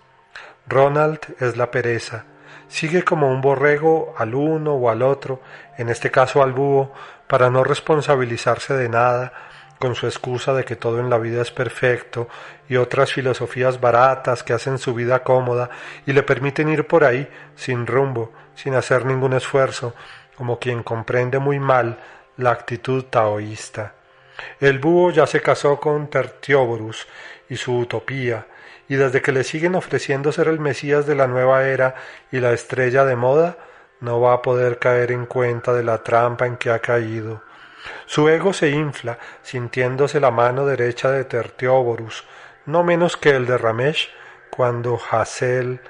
Ronald 0.67 1.21
es 1.41 1.57
la 1.57 1.71
pereza. 1.71 2.25
Sigue 2.69 3.03
como 3.03 3.31
un 3.31 3.41
borrego 3.41 4.15
al 4.19 4.35
uno 4.35 4.75
o 4.75 4.91
al 4.91 5.03
otro, 5.03 5.41
en 5.77 5.89
este 5.89 6.11
caso 6.11 6.43
al 6.43 6.53
búho, 6.53 6.93
para 7.27 7.51
no 7.51 7.65
responsabilizarse 7.65 8.75
de 8.75 8.89
nada, 8.89 9.33
con 9.79 9.95
su 9.95 10.07
excusa 10.07 10.53
de 10.55 10.65
que 10.65 10.77
todo 10.77 10.99
en 11.01 11.11
la 11.11 11.19
vida 11.19 11.43
es 11.43 11.51
perfecto 11.51 12.29
y 12.69 12.77
otras 12.77 13.13
filosofías 13.13 13.81
baratas 13.81 14.43
que 14.43 14.53
hacen 14.53 14.79
su 14.79 14.95
vida 14.95 15.23
cómoda 15.23 15.71
y 16.07 16.13
le 16.13 16.23
permiten 16.23 16.69
ir 16.69 16.87
por 16.87 17.05
ahí 17.05 17.29
sin 17.55 17.87
rumbo, 17.87 18.33
sin 18.55 18.75
hacer 18.75 19.05
ningún 19.05 19.35
esfuerzo, 19.35 19.95
como 20.37 20.59
quien 20.59 20.83
comprende 20.83 21.39
muy 21.39 21.59
mal 21.59 21.99
la 22.37 22.51
actitud 22.51 23.05
taoísta. 23.05 23.95
El 24.61 24.79
búho 24.79 25.11
ya 25.11 25.27
se 25.27 25.41
casó 25.41 25.81
con 25.81 26.09
Tertióborus 26.09 27.07
y 27.49 27.57
su 27.57 27.77
utopía, 27.77 28.47
y 28.89 28.97
desde 28.97 29.21
que 29.21 29.33
le 29.33 29.45
siguen 29.45 29.75
ofreciendo 29.75 30.33
ser 30.33 30.49
el 30.49 30.61
Mesías 30.61 31.07
de 31.07 31.15
la 31.15 31.27
nueva 31.27 31.67
era 31.67 31.95
y 32.33 32.41
la 32.41 32.53
estrella 32.53 33.05
de 33.05 33.17
moda, 33.17 33.59
no 34.01 34.21
va 34.21 34.35
a 34.35 34.43
poder 34.43 34.79
caer 34.79 35.13
en 35.13 35.27
cuenta 35.27 35.73
de 35.73 35.83
la 35.83 36.03
trampa 36.03 36.47
en 36.47 36.57
que 36.57 36.71
ha 36.71 36.79
caído. 36.79 37.43
Su 38.07 38.29
ego 38.29 38.53
se 38.53 38.71
infla, 38.71 39.19
sintiéndose 39.43 40.21
la 40.21 40.31
mano 40.31 40.67
derecha 40.67 41.11
de 41.11 41.25
Tertióborus, 41.25 42.25
no 42.67 42.83
menos 42.83 43.17
que 43.17 43.31
el 43.31 43.47
de 43.47 43.59
Ramesh, 43.59 44.11
cuando 44.51 44.99
Hazel 45.11 45.81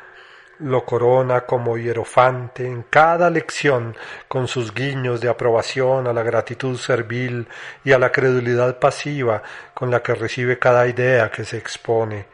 lo 0.61 0.85
corona 0.85 1.43
como 1.43 1.79
hierofante 1.79 2.67
en 2.67 2.83
cada 2.83 3.31
lección 3.31 3.97
con 4.27 4.49
sus 4.49 4.75
guiños 4.75 5.21
de 5.21 5.29
aprobación 5.29 6.07
a 6.07 6.13
la 6.13 6.23
gratitud 6.23 6.77
servil 6.77 7.47
y 7.85 7.93
a 7.93 7.99
la 7.99 8.11
credulidad 8.11 8.79
pasiva 8.79 9.43
con 9.75 9.91
la 9.91 10.03
que 10.03 10.15
recibe 10.15 10.59
cada 10.59 10.87
idea 10.87 11.31
que 11.31 11.45
se 11.45 11.59
expone. 11.59 12.27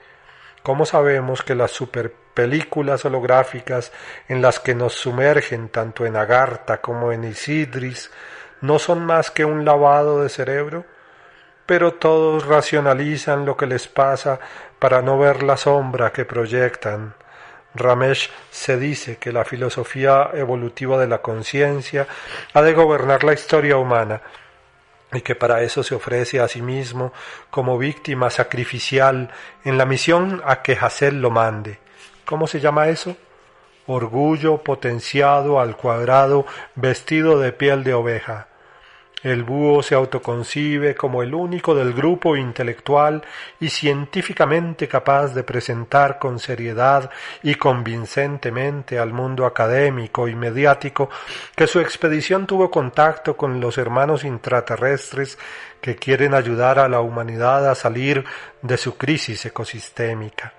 ¿Cómo 0.63 0.87
sabemos 0.87 1.43
que 1.43 1.55
las 1.55 1.73
superpelículas 1.73 3.05
holográficas 3.05 3.93
en 4.29 4.41
las 4.41 4.59
que 4.59 4.75
nos 4.75 4.95
sumergen 4.95 5.69
tanto 5.69 6.07
en 6.07 6.17
Agartha 6.17 6.81
como 6.81 7.13
en 7.13 7.25
Isidris 7.25 8.11
no 8.65 8.79
son 8.79 9.05
más 9.05 9.31
que 9.31 9.45
un 9.45 9.67
lavado 9.67 10.23
de 10.23 10.31
cerebro, 10.31 10.87
pero 11.67 11.93
todos 11.93 12.47
racionalizan 12.47 13.45
lo 13.45 13.59
que 13.59 13.67
les 13.67 13.89
pasa 13.89 14.41
para 14.79 15.03
no 15.03 15.19
ver 15.19 15.43
la 15.43 15.59
sombra 15.59 16.13
que 16.13 16.25
proyectan. 16.25 17.15
Ramesh 17.75 18.31
se 18.51 18.79
dice 18.79 19.19
que 19.19 19.33
la 19.33 19.45
filosofía 19.45 20.31
evolutiva 20.33 20.99
de 20.99 21.09
la 21.09 21.21
conciencia 21.21 22.07
ha 22.55 22.63
de 22.63 22.73
gobernar 22.73 23.23
la 23.23 23.35
historia 23.35 23.77
humana 23.77 24.23
y 25.13 25.21
que 25.21 25.35
para 25.35 25.61
eso 25.61 25.83
se 25.83 25.95
ofrece 25.95 26.41
a 26.41 26.49
sí 26.49 26.63
mismo 26.63 27.13
como 27.51 27.77
víctima 27.77 28.31
sacrificial 28.31 29.31
en 29.65 29.77
la 29.77 29.85
misión 29.85 30.41
a 30.47 30.63
que 30.63 30.73
Hassel 30.73 31.21
lo 31.21 31.31
mande. 31.31 31.81
¿Cómo 32.25 32.47
se 32.47 32.61
llama 32.61 32.89
eso? 32.89 33.15
Orgullo 33.87 34.63
potenciado 34.63 35.61
al 35.61 35.77
cuadrado 35.77 36.47
vestido 36.77 37.39
de 37.39 37.53
piel 37.53 37.85
de 37.85 37.93
oveja. 37.93 38.49
El 39.25 39.43
búho 39.43 39.83
se 39.83 39.95
autoconcibe 39.95 40.95
como 40.95 41.23
el 41.23 41.35
único 41.35 41.75
del 41.75 41.95
grupo 41.95 42.37
intelectual 42.37 43.23
y 43.59 43.71
científicamente 43.71 44.87
capaz 44.87 45.29
de 45.29 45.43
presentar 45.43 46.19
con 46.19 46.39
seriedad 46.39 47.09
y 47.43 47.55
convincentemente 47.55 48.99
al 48.99 49.15
mundo 49.15 49.47
académico 49.47 50.29
y 50.29 50.35
mediático 50.35 51.09
que 51.57 51.67
su 51.67 51.81
expedición 51.81 52.47
tuvo 52.47 52.71
contacto 52.71 53.35
con 53.35 53.61
los 53.61 53.79
hermanos 53.79 54.25
intraterrestres 54.25 55.39
que 55.81 55.97
quieren 55.97 56.35
ayudar 56.35 56.79
a 56.79 56.87
la 56.87 57.01
humanidad 57.01 57.71
a 57.71 57.75
salir 57.75 58.27
de 58.61 58.77
su 58.77 58.99
crisis 58.99 59.47
ecosistémica. 59.47 60.53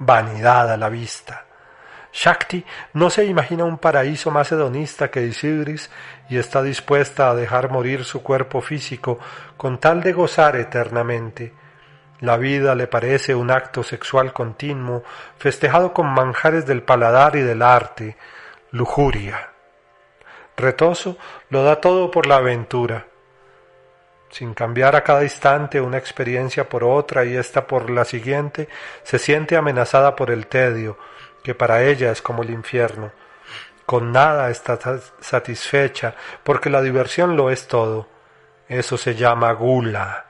Vanidad 0.00 0.72
a 0.72 0.76
la 0.76 0.88
vista. 0.88 1.47
Shakti 2.20 2.64
no 2.94 3.10
se 3.10 3.26
imagina 3.26 3.62
un 3.62 3.78
paraíso 3.78 4.32
más 4.32 4.50
hedonista 4.50 5.08
que 5.08 5.22
Isidris 5.22 5.88
y 6.28 6.36
está 6.36 6.64
dispuesta 6.64 7.30
a 7.30 7.36
dejar 7.36 7.70
morir 7.70 8.04
su 8.04 8.24
cuerpo 8.24 8.60
físico 8.60 9.20
con 9.56 9.78
tal 9.78 10.02
de 10.02 10.12
gozar 10.12 10.56
eternamente. 10.56 11.52
La 12.18 12.36
vida 12.36 12.74
le 12.74 12.88
parece 12.88 13.36
un 13.36 13.52
acto 13.52 13.84
sexual 13.84 14.32
continuo, 14.32 15.04
festejado 15.36 15.94
con 15.94 16.08
manjares 16.08 16.66
del 16.66 16.82
paladar 16.82 17.36
y 17.36 17.42
del 17.42 17.62
arte, 17.62 18.16
lujuria. 18.72 19.50
Retoso 20.56 21.18
lo 21.50 21.62
da 21.62 21.80
todo 21.80 22.10
por 22.10 22.26
la 22.26 22.38
aventura. 22.38 23.06
Sin 24.28 24.54
cambiar 24.54 24.96
a 24.96 25.04
cada 25.04 25.22
instante 25.22 25.80
una 25.80 25.98
experiencia 25.98 26.68
por 26.68 26.82
otra 26.82 27.24
y 27.24 27.36
esta 27.36 27.68
por 27.68 27.88
la 27.90 28.04
siguiente, 28.04 28.68
se 29.04 29.20
siente 29.20 29.56
amenazada 29.56 30.16
por 30.16 30.32
el 30.32 30.48
tedio, 30.48 30.98
que 31.42 31.54
para 31.54 31.82
ella 31.84 32.10
es 32.10 32.22
como 32.22 32.42
el 32.42 32.50
infierno. 32.50 33.12
Con 33.86 34.12
nada 34.12 34.50
está 34.50 34.78
satisfecha, 35.20 36.14
porque 36.44 36.68
la 36.68 36.82
diversión 36.82 37.36
lo 37.36 37.50
es 37.50 37.66
todo. 37.68 38.06
Eso 38.68 38.98
se 38.98 39.14
llama 39.14 39.52
gula. 39.52 40.26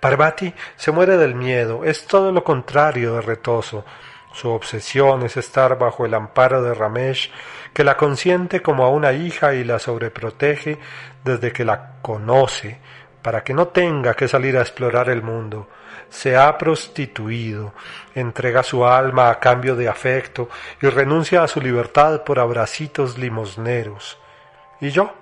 Parvati 0.00 0.52
se 0.76 0.90
muere 0.90 1.16
del 1.16 1.34
miedo, 1.34 1.84
es 1.84 2.06
todo 2.06 2.32
lo 2.32 2.42
contrario 2.42 3.14
de 3.14 3.20
retoso. 3.20 3.84
Su 4.32 4.50
obsesión 4.50 5.22
es 5.24 5.36
estar 5.36 5.78
bajo 5.78 6.06
el 6.06 6.14
amparo 6.14 6.62
de 6.62 6.74
Ramesh, 6.74 7.30
que 7.72 7.84
la 7.84 7.96
consiente 7.96 8.62
como 8.62 8.84
a 8.84 8.90
una 8.90 9.12
hija 9.12 9.54
y 9.54 9.64
la 9.64 9.78
sobreprotege 9.78 10.78
desde 11.24 11.52
que 11.52 11.64
la 11.64 12.00
conoce, 12.02 12.80
para 13.22 13.42
que 13.42 13.54
no 13.54 13.68
tenga 13.68 14.14
que 14.14 14.28
salir 14.28 14.56
a 14.56 14.62
explorar 14.62 15.08
el 15.08 15.22
mundo 15.22 15.68
se 16.10 16.36
ha 16.36 16.58
prostituido, 16.58 17.72
entrega 18.14 18.62
su 18.62 18.84
alma 18.84 19.30
a 19.30 19.38
cambio 19.38 19.76
de 19.76 19.88
afecto 19.88 20.48
y 20.82 20.88
renuncia 20.88 21.42
a 21.42 21.48
su 21.48 21.60
libertad 21.60 22.24
por 22.24 22.38
abracitos 22.38 23.16
limosneros. 23.16 24.18
Y 24.80 24.90
yo, 24.90 25.14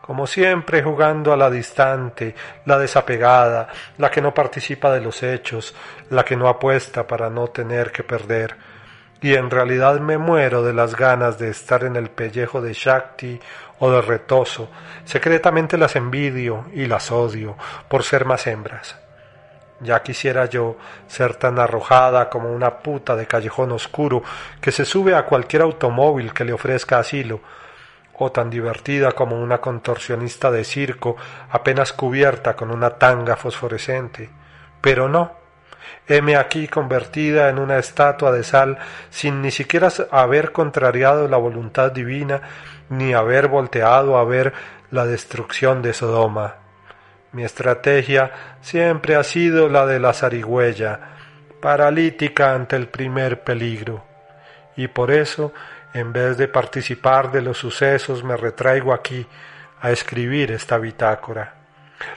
como 0.00 0.26
siempre 0.26 0.82
jugando 0.82 1.32
a 1.32 1.36
la 1.36 1.50
distante, 1.50 2.34
la 2.64 2.78
desapegada, 2.78 3.68
la 3.98 4.10
que 4.10 4.22
no 4.22 4.32
participa 4.32 4.92
de 4.92 5.00
los 5.00 5.22
hechos, 5.22 5.74
la 6.10 6.24
que 6.24 6.36
no 6.36 6.48
apuesta 6.48 7.06
para 7.06 7.28
no 7.28 7.48
tener 7.48 7.90
que 7.90 8.04
perder, 8.04 8.56
y 9.22 9.34
en 9.34 9.50
realidad 9.50 10.00
me 10.00 10.16
muero 10.16 10.62
de 10.62 10.72
las 10.72 10.96
ganas 10.96 11.38
de 11.38 11.50
estar 11.50 11.84
en 11.84 11.96
el 11.96 12.08
pellejo 12.08 12.62
de 12.62 12.72
Shakti 12.72 13.38
o 13.80 13.90
de 13.90 14.00
Retoso, 14.00 14.68
secretamente 15.04 15.76
las 15.76 15.96
envidio 15.96 16.66
y 16.72 16.86
las 16.86 17.10
odio 17.10 17.56
por 17.88 18.04
ser 18.04 18.24
más 18.24 18.46
hembras. 18.46 18.96
Ya 19.80 20.02
quisiera 20.02 20.44
yo 20.44 20.76
ser 21.08 21.36
tan 21.36 21.58
arrojada 21.58 22.28
como 22.28 22.52
una 22.52 22.78
puta 22.78 23.16
de 23.16 23.26
callejón 23.26 23.72
oscuro 23.72 24.22
que 24.60 24.72
se 24.72 24.84
sube 24.84 25.14
a 25.14 25.24
cualquier 25.24 25.62
automóvil 25.62 26.34
que 26.34 26.44
le 26.44 26.52
ofrezca 26.52 26.98
asilo, 26.98 27.40
o 28.22 28.30
tan 28.30 28.50
divertida 28.50 29.12
como 29.12 29.40
una 29.40 29.62
contorsionista 29.62 30.50
de 30.50 30.64
circo 30.64 31.16
apenas 31.50 31.94
cubierta 31.94 32.54
con 32.54 32.70
una 32.70 32.90
tanga 32.90 33.34
fosforescente. 33.36 34.28
Pero 34.82 35.08
no. 35.08 35.32
Heme 36.06 36.36
aquí 36.36 36.68
convertida 36.68 37.48
en 37.48 37.58
una 37.58 37.78
estatua 37.78 38.30
de 38.30 38.44
sal 38.44 38.78
sin 39.08 39.40
ni 39.40 39.50
siquiera 39.50 39.88
haber 40.10 40.52
contrariado 40.52 41.28
la 41.28 41.38
voluntad 41.38 41.92
divina 41.92 42.42
ni 42.90 43.14
haber 43.14 43.48
volteado 43.48 44.18
a 44.18 44.24
ver 44.24 44.52
la 44.90 45.06
destrucción 45.06 45.80
de 45.80 45.94
Sodoma. 45.94 46.56
Mi 47.32 47.44
estrategia 47.44 48.32
siempre 48.60 49.14
ha 49.16 49.22
sido 49.22 49.68
la 49.68 49.86
de 49.86 50.00
la 50.00 50.12
zarigüeya, 50.12 51.00
paralítica 51.60 52.52
ante 52.52 52.76
el 52.76 52.88
primer 52.88 53.44
peligro. 53.44 54.04
Y 54.76 54.88
por 54.88 55.10
eso, 55.12 55.52
en 55.94 56.12
vez 56.12 56.36
de 56.36 56.48
participar 56.48 57.30
de 57.30 57.42
los 57.42 57.58
sucesos, 57.58 58.24
me 58.24 58.36
retraigo 58.36 58.92
aquí 58.92 59.26
a 59.80 59.90
escribir 59.90 60.50
esta 60.50 60.76
bitácora. 60.78 61.54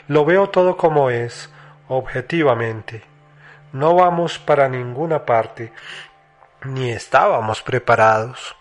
Lo 0.08 0.26
veo 0.26 0.50
todo 0.50 0.76
como 0.76 1.10
es, 1.12 1.52
objetivamente. 1.88 3.04
No 3.72 3.96
vamos 3.96 4.40
para 4.40 4.68
ninguna 4.68 5.26
parte, 5.26 5.72
ni 6.64 6.90
estábamos 6.92 7.62
preparados. 7.62 8.56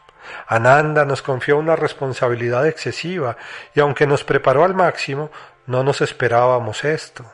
Ananda 0.47 1.05
nos 1.05 1.23
confió 1.23 1.59
una 1.59 1.77
responsabilidad 1.77 2.67
excesiva 2.67 3.37
y 3.75 3.81
aunque 3.81 4.07
nos 4.07 4.25
preparó 4.25 4.65
al 4.65 4.75
máximo, 4.75 5.31
no 5.67 5.83
nos 5.83 6.01
esperábamos 6.01 6.85
esto. 6.85 7.25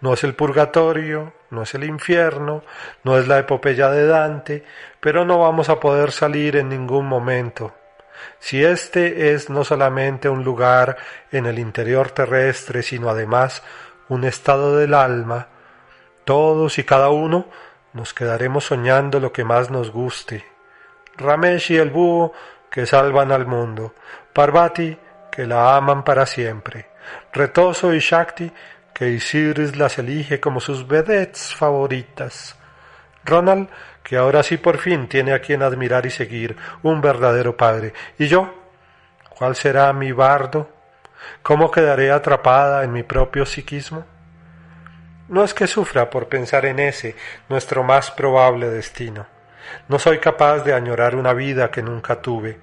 No 0.00 0.14
es 0.14 0.24
el 0.24 0.34
purgatorio, 0.34 1.32
no 1.50 1.62
es 1.62 1.74
el 1.74 1.84
infierno, 1.84 2.62
no 3.04 3.18
es 3.18 3.28
la 3.28 3.38
epopeya 3.38 3.90
de 3.90 4.06
Dante, 4.06 4.64
pero 5.00 5.24
no 5.24 5.38
vamos 5.38 5.68
a 5.68 5.80
poder 5.80 6.12
salir 6.12 6.56
en 6.56 6.68
ningún 6.68 7.06
momento. 7.06 7.74
Si 8.38 8.64
este 8.64 9.32
es 9.32 9.50
no 9.50 9.64
solamente 9.64 10.28
un 10.28 10.44
lugar 10.44 10.96
en 11.30 11.46
el 11.46 11.58
interior 11.58 12.10
terrestre, 12.10 12.82
sino 12.82 13.10
además 13.10 13.62
un 14.08 14.24
estado 14.24 14.76
del 14.76 14.94
alma, 14.94 15.48
todos 16.24 16.78
y 16.78 16.84
cada 16.84 17.10
uno 17.10 17.46
nos 17.92 18.14
quedaremos 18.14 18.64
soñando 18.64 19.20
lo 19.20 19.32
que 19.32 19.44
más 19.44 19.70
nos 19.70 19.90
guste. 19.90 20.55
Ramesh 21.18 21.72
y 21.72 21.76
el 21.76 21.90
búho 21.90 22.32
que 22.70 22.86
salvan 22.86 23.32
al 23.32 23.46
mundo, 23.46 23.94
Parvati 24.32 24.98
que 25.30 25.46
la 25.46 25.76
aman 25.76 26.02
para 26.02 26.24
siempre. 26.24 26.86
Retoso 27.32 27.92
y 27.94 27.98
Shakti, 27.98 28.50
que 28.94 29.10
Isidris 29.10 29.76
las 29.76 29.98
elige 29.98 30.40
como 30.40 30.60
sus 30.60 30.88
vedettes 30.88 31.54
favoritas. 31.54 32.56
Ronald, 33.22 33.68
que 34.02 34.16
ahora 34.16 34.42
sí 34.42 34.56
por 34.56 34.78
fin 34.78 35.08
tiene 35.08 35.34
a 35.34 35.40
quien 35.40 35.62
admirar 35.62 36.06
y 36.06 36.10
seguir, 36.10 36.56
un 36.82 37.02
verdadero 37.02 37.56
padre. 37.56 37.92
¿Y 38.18 38.28
yo? 38.28 38.54
¿Cuál 39.28 39.56
será 39.56 39.92
mi 39.92 40.12
bardo? 40.12 40.70
¿Cómo 41.42 41.70
quedaré 41.70 42.10
atrapada 42.10 42.84
en 42.84 42.92
mi 42.92 43.02
propio 43.02 43.44
psiquismo? 43.44 44.06
No 45.28 45.44
es 45.44 45.52
que 45.52 45.66
sufra 45.66 46.08
por 46.08 46.28
pensar 46.28 46.64
en 46.64 46.78
ese, 46.78 47.14
nuestro 47.48 47.82
más 47.82 48.10
probable 48.10 48.70
destino. 48.70 49.26
No 49.88 49.98
soy 49.98 50.18
capaz 50.18 50.64
de 50.64 50.74
añorar 50.74 51.16
una 51.16 51.32
vida 51.32 51.70
que 51.70 51.82
nunca 51.82 52.20
tuve. 52.20 52.58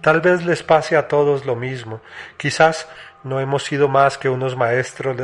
Tal 0.00 0.20
vez 0.20 0.44
les 0.44 0.62
pase 0.62 0.96
a 0.96 1.08
todos 1.08 1.46
lo 1.46 1.56
mismo. 1.56 2.00
Quizás 2.36 2.88
no 3.22 3.40
hemos 3.40 3.64
sido 3.64 3.88
más 3.88 4.18
que 4.18 4.28
unos 4.28 4.56
maestros, 4.56 5.16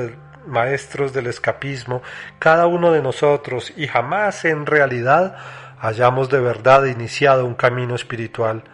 maestros 0.47 1.12
del 1.12 1.27
escapismo, 1.27 2.03
cada 2.38 2.66
uno 2.66 2.93
de 2.93 3.03
nosotros, 3.03 3.73
y 3.77 3.87
jamás 3.87 4.45
en 4.45 4.66
realidad 4.66 5.37
hayamos 5.81 6.29
de 6.29 6.40
verdad 6.40 6.85
iniciado 6.85 7.45
un 7.47 7.55
camino 7.55 7.95
espiritual. 7.95 8.64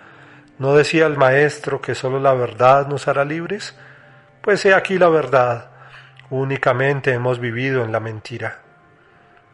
¿No 0.58 0.74
decía 0.74 1.06
el 1.06 1.16
maestro 1.16 1.80
que 1.80 1.94
sólo 1.94 2.18
la 2.18 2.34
verdad 2.34 2.86
nos 2.86 3.08
hará 3.08 3.24
libres? 3.24 3.76
Pues 4.40 4.64
he 4.64 4.74
aquí 4.74 4.98
la 4.98 5.08
verdad. 5.08 5.70
Únicamente 6.30 7.12
hemos 7.12 7.38
vivido 7.38 7.84
en 7.84 7.92
la 7.92 8.00
mentira. 8.00 8.60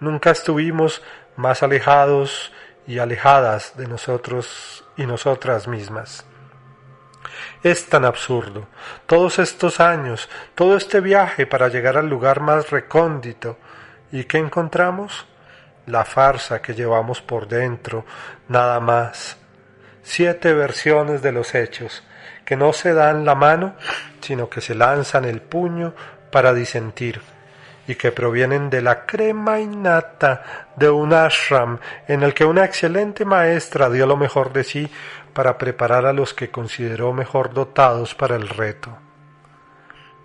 Nunca 0.01 0.31
estuvimos 0.31 1.03
más 1.37 1.63
alejados 1.63 2.53
y 2.87 2.99
alejadas 2.99 3.77
de 3.77 3.87
nosotros 3.87 4.85
y 4.97 5.07
nosotras 5.07 5.69
mismas. 5.69 6.25
Es 7.63 7.87
tan 7.87 8.05
absurdo. 8.05 8.67
Todos 9.07 9.39
estos 9.39 9.81
años, 9.81 10.29
todo 10.55 10.77
este 10.77 11.01
viaje 11.01 11.47
para 11.47 11.69
llegar 11.69 11.97
al 11.97 12.09
lugar 12.09 12.41
más 12.41 12.71
recóndito. 12.71 13.57
¿Y 14.11 14.25
qué 14.25 14.39
encontramos? 14.39 15.27
La 15.87 16.05
farsa 16.05 16.61
que 16.61 16.75
llevamos 16.75 17.23
por 17.23 17.49
dentro, 17.49 18.05
nada 18.49 18.81
más. 18.81 19.37
Siete 20.03 20.53
versiones 20.53 21.23
de 21.23 21.33
los 21.33 21.55
hechos, 21.55 22.03
que 22.45 22.57
no 22.57 22.73
se 22.73 22.93
dan 22.93 23.25
la 23.25 23.35
mano, 23.35 23.77
sino 24.21 24.49
que 24.49 24.61
se 24.61 24.75
lanzan 24.75 25.25
el 25.25 25.41
puño 25.41 25.95
para 26.31 26.53
disentir. 26.53 27.21
Y 27.87 27.97
que 27.97 28.13
provienen 28.13 28.71
de 28.71 28.83
la 28.83 29.07
crema 29.07 29.61
innata 29.61 30.69
de 30.77 30.89
un 30.91 31.13
ashram 31.13 31.79
en 32.07 32.23
el 32.23 32.35
que 32.35 32.45
una 32.45 32.65
excelente 32.65 33.25
maestra 33.25 33.91
dio 33.91 34.07
lo 34.07 34.17
mejor 34.17 34.53
de 34.53 34.65
sí 34.65 34.91
para 35.33 35.59
preparar 35.59 36.07
a 36.07 36.13
los 36.13 36.35
que 36.35 36.51
consideró 36.51 37.13
mejor 37.13 37.53
dotados 37.53 38.15
para 38.15 38.37
el 38.37 38.49
reto. 38.49 38.97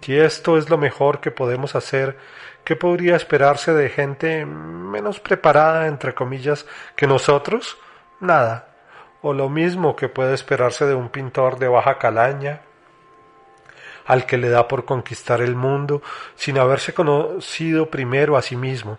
Si 0.01 0.17
esto 0.17 0.57
es 0.57 0.69
lo 0.69 0.77
mejor 0.77 1.19
que 1.19 1.31
podemos 1.31 1.75
hacer, 1.75 2.17
¿qué 2.63 2.77
podría 2.77 3.17
esperarse 3.17 3.73
de 3.73 3.89
gente 3.89 4.45
menos 4.45 5.19
preparada, 5.19 5.87
entre 5.87 6.13
comillas, 6.13 6.65
que 6.95 7.07
nosotros? 7.07 7.77
Nada. 8.21 8.69
O 9.21 9.33
lo 9.33 9.49
mismo 9.49 9.97
que 9.97 10.07
puede 10.07 10.33
esperarse 10.33 10.85
de 10.85 10.95
un 10.95 11.09
pintor 11.09 11.59
de 11.59 11.67
baja 11.67 11.97
calaña, 11.97 12.61
al 14.07 14.25
que 14.25 14.37
le 14.37 14.49
da 14.49 14.67
por 14.67 14.85
conquistar 14.85 15.41
el 15.41 15.55
mundo 15.55 16.01
sin 16.35 16.57
haberse 16.57 16.93
conocido 16.93 17.89
primero 17.89 18.37
a 18.37 18.41
sí 18.41 18.55
mismo, 18.55 18.97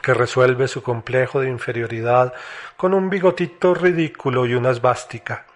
que 0.00 0.14
resuelve 0.14 0.68
su 0.68 0.82
complejo 0.82 1.40
de 1.40 1.50
inferioridad 1.50 2.32
con 2.76 2.94
un 2.94 3.10
bigotito 3.10 3.74
ridículo 3.74 4.46
y 4.46 4.54
una 4.54 4.70
esvástica. 4.70 5.46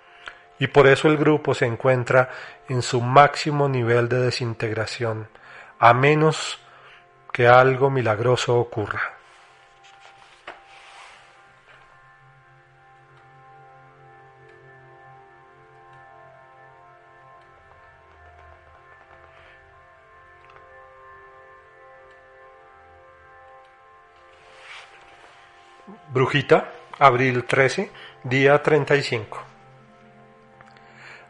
Y 0.58 0.66
por 0.66 0.86
eso 0.86 1.08
el 1.08 1.16
grupo 1.16 1.54
se 1.54 1.66
encuentra 1.66 2.30
en 2.68 2.82
su 2.82 3.00
máximo 3.00 3.68
nivel 3.68 4.08
de 4.08 4.20
desintegración, 4.20 5.28
a 5.78 5.94
menos 5.94 6.60
que 7.32 7.48
algo 7.48 7.90
milagroso 7.90 8.56
ocurra. 8.56 9.13
Brujita, 26.14 26.70
abril 27.00 27.42
13, 27.44 27.90
día 28.22 28.62
35. 28.62 29.36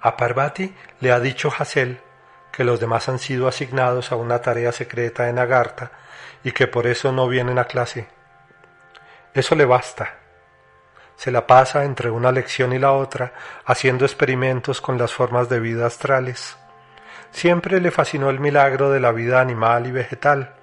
A 0.02 0.14
Parvati 0.14 0.74
le 1.00 1.10
ha 1.10 1.20
dicho 1.20 1.50
Hassel 1.50 2.02
que 2.52 2.64
los 2.64 2.80
demás 2.80 3.08
han 3.08 3.18
sido 3.18 3.48
asignados 3.48 4.12
a 4.12 4.16
una 4.16 4.42
tarea 4.42 4.72
secreta 4.72 5.30
en 5.30 5.38
Agartha 5.38 5.90
y 6.42 6.52
que 6.52 6.66
por 6.66 6.86
eso 6.86 7.12
no 7.12 7.26
vienen 7.28 7.58
a 7.58 7.64
clase. 7.64 8.08
Eso 9.32 9.54
le 9.54 9.64
basta. 9.64 10.16
Se 11.16 11.30
la 11.30 11.46
pasa 11.46 11.84
entre 11.84 12.10
una 12.10 12.30
lección 12.30 12.74
y 12.74 12.78
la 12.78 12.92
otra 12.92 13.32
haciendo 13.64 14.04
experimentos 14.04 14.82
con 14.82 14.98
las 14.98 15.14
formas 15.14 15.48
de 15.48 15.60
vida 15.60 15.86
astrales. 15.86 16.58
Siempre 17.30 17.80
le 17.80 17.90
fascinó 17.90 18.28
el 18.28 18.38
milagro 18.38 18.90
de 18.90 19.00
la 19.00 19.12
vida 19.12 19.40
animal 19.40 19.86
y 19.86 19.92
vegetal. 19.92 20.56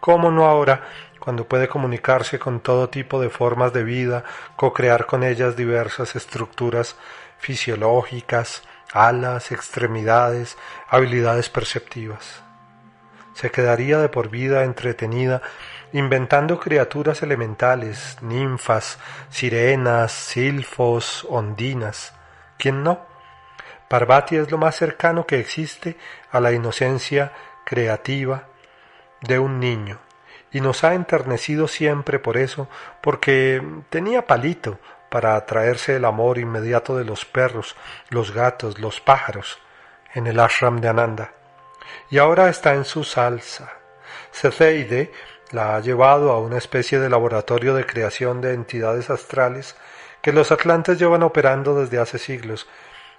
¿Cómo 0.00 0.30
no 0.30 0.46
ahora 0.46 1.09
cuando 1.20 1.46
puede 1.46 1.68
comunicarse 1.68 2.38
con 2.38 2.60
todo 2.60 2.88
tipo 2.88 3.20
de 3.20 3.28
formas 3.28 3.72
de 3.72 3.84
vida, 3.84 4.24
co-crear 4.56 5.06
con 5.06 5.22
ellas 5.22 5.54
diversas 5.54 6.16
estructuras 6.16 6.96
fisiológicas, 7.38 8.62
alas, 8.92 9.52
extremidades, 9.52 10.56
habilidades 10.88 11.48
perceptivas. 11.48 12.42
Se 13.34 13.50
quedaría 13.50 13.98
de 13.98 14.08
por 14.08 14.30
vida 14.30 14.64
entretenida 14.64 15.42
inventando 15.92 16.58
criaturas 16.58 17.22
elementales, 17.22 18.16
ninfas, 18.22 18.98
sirenas, 19.28 20.12
silfos, 20.12 21.26
ondinas. 21.28 22.14
¿Quién 22.58 22.82
no? 22.82 23.06
Parvati 23.88 24.36
es 24.36 24.50
lo 24.50 24.58
más 24.58 24.76
cercano 24.76 25.26
que 25.26 25.40
existe 25.40 25.96
a 26.30 26.40
la 26.40 26.52
inocencia 26.52 27.32
creativa 27.64 28.44
de 29.20 29.38
un 29.38 29.58
niño 29.58 29.98
y 30.52 30.60
nos 30.60 30.84
ha 30.84 30.94
enternecido 30.94 31.68
siempre 31.68 32.18
por 32.18 32.36
eso, 32.36 32.68
porque 33.00 33.62
tenía 33.88 34.26
palito 34.26 34.78
para 35.08 35.36
atraerse 35.36 35.96
el 35.96 36.04
amor 36.04 36.38
inmediato 36.38 36.96
de 36.96 37.04
los 37.04 37.24
perros, 37.24 37.76
los 38.08 38.32
gatos, 38.32 38.78
los 38.78 39.00
pájaros, 39.00 39.58
en 40.14 40.26
el 40.26 40.40
ashram 40.40 40.80
de 40.80 40.88
Ananda. 40.88 41.32
Y 42.10 42.18
ahora 42.18 42.48
está 42.48 42.74
en 42.74 42.84
su 42.84 43.04
salsa. 43.04 43.72
Cetheide 44.32 45.12
la 45.50 45.76
ha 45.76 45.80
llevado 45.80 46.30
a 46.30 46.38
una 46.38 46.58
especie 46.58 47.00
de 47.00 47.10
laboratorio 47.10 47.74
de 47.74 47.86
creación 47.86 48.40
de 48.40 48.54
entidades 48.54 49.10
astrales 49.10 49.76
que 50.22 50.32
los 50.32 50.52
atlantes 50.52 50.98
llevan 50.98 51.22
operando 51.22 51.80
desde 51.80 51.98
hace 51.98 52.18
siglos, 52.18 52.68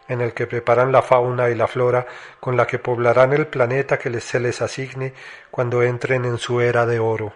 en 0.08 0.22
el 0.22 0.34
que 0.34 0.48
preparan 0.48 0.92
la 0.92 1.02
fauna 1.02 1.50
y 1.50 1.56
la 1.56 1.68
flora 1.68 2.06
con 2.40 2.58
la 2.58 2.68
que 2.68 2.80
poblarán 2.80 3.34
el 3.34 3.48
planeta 3.48 3.98
que 3.98 4.20
se 4.20 4.40
les 4.40 4.62
asigne 4.62 5.14
cuando 5.50 5.84
entren 5.84 6.26
en 6.26 6.38
su 6.38 6.62
era 6.62 6.86
de 6.86 7.00
oro. 7.00 7.34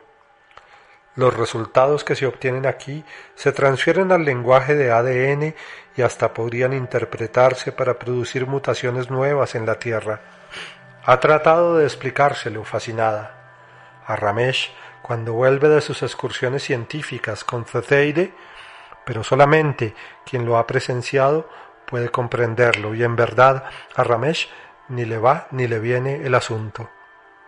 Los 1.15 1.33
resultados 1.35 2.03
que 2.03 2.15
se 2.15 2.25
obtienen 2.25 2.65
aquí 2.65 3.05
se 3.35 3.53
transfieren 3.53 4.11
al 4.11 4.25
lenguaje 4.25 4.75
de 4.75 4.91
ADN 4.91 5.55
y 5.95 6.01
hasta 6.01 6.33
podrían 6.33 6.73
interpretarse 6.73 7.71
para 7.71 7.97
producir 7.97 8.47
mutaciones 8.47 9.09
nuevas 9.09 9.55
en 9.55 9.65
la 9.65 9.79
Tierra. 9.79 10.19
Ha 11.05 11.19
tratado 11.21 11.77
de 11.77 11.85
explicárselo, 11.85 12.65
fascinada. 12.65 14.01
A 14.05 14.17
Ramesh, 14.17 14.73
cuando 15.01 15.33
vuelve 15.33 15.69
de 15.69 15.79
sus 15.79 16.03
excursiones 16.03 16.63
científicas 16.63 17.45
con 17.45 17.63
Cetheide, 17.63 18.33
pero 19.05 19.23
solamente 19.23 19.95
quien 20.25 20.45
lo 20.45 20.57
ha 20.57 20.67
presenciado 20.67 21.47
puede 21.85 22.09
comprenderlo 22.09 22.95
y 22.95 23.03
en 23.03 23.15
verdad 23.15 23.65
a 23.95 24.03
Ramesh 24.03 24.49
ni 24.89 25.05
le 25.05 25.17
va 25.17 25.47
ni 25.51 25.67
le 25.67 25.79
viene 25.79 26.25
el 26.25 26.35
asunto. 26.35 26.89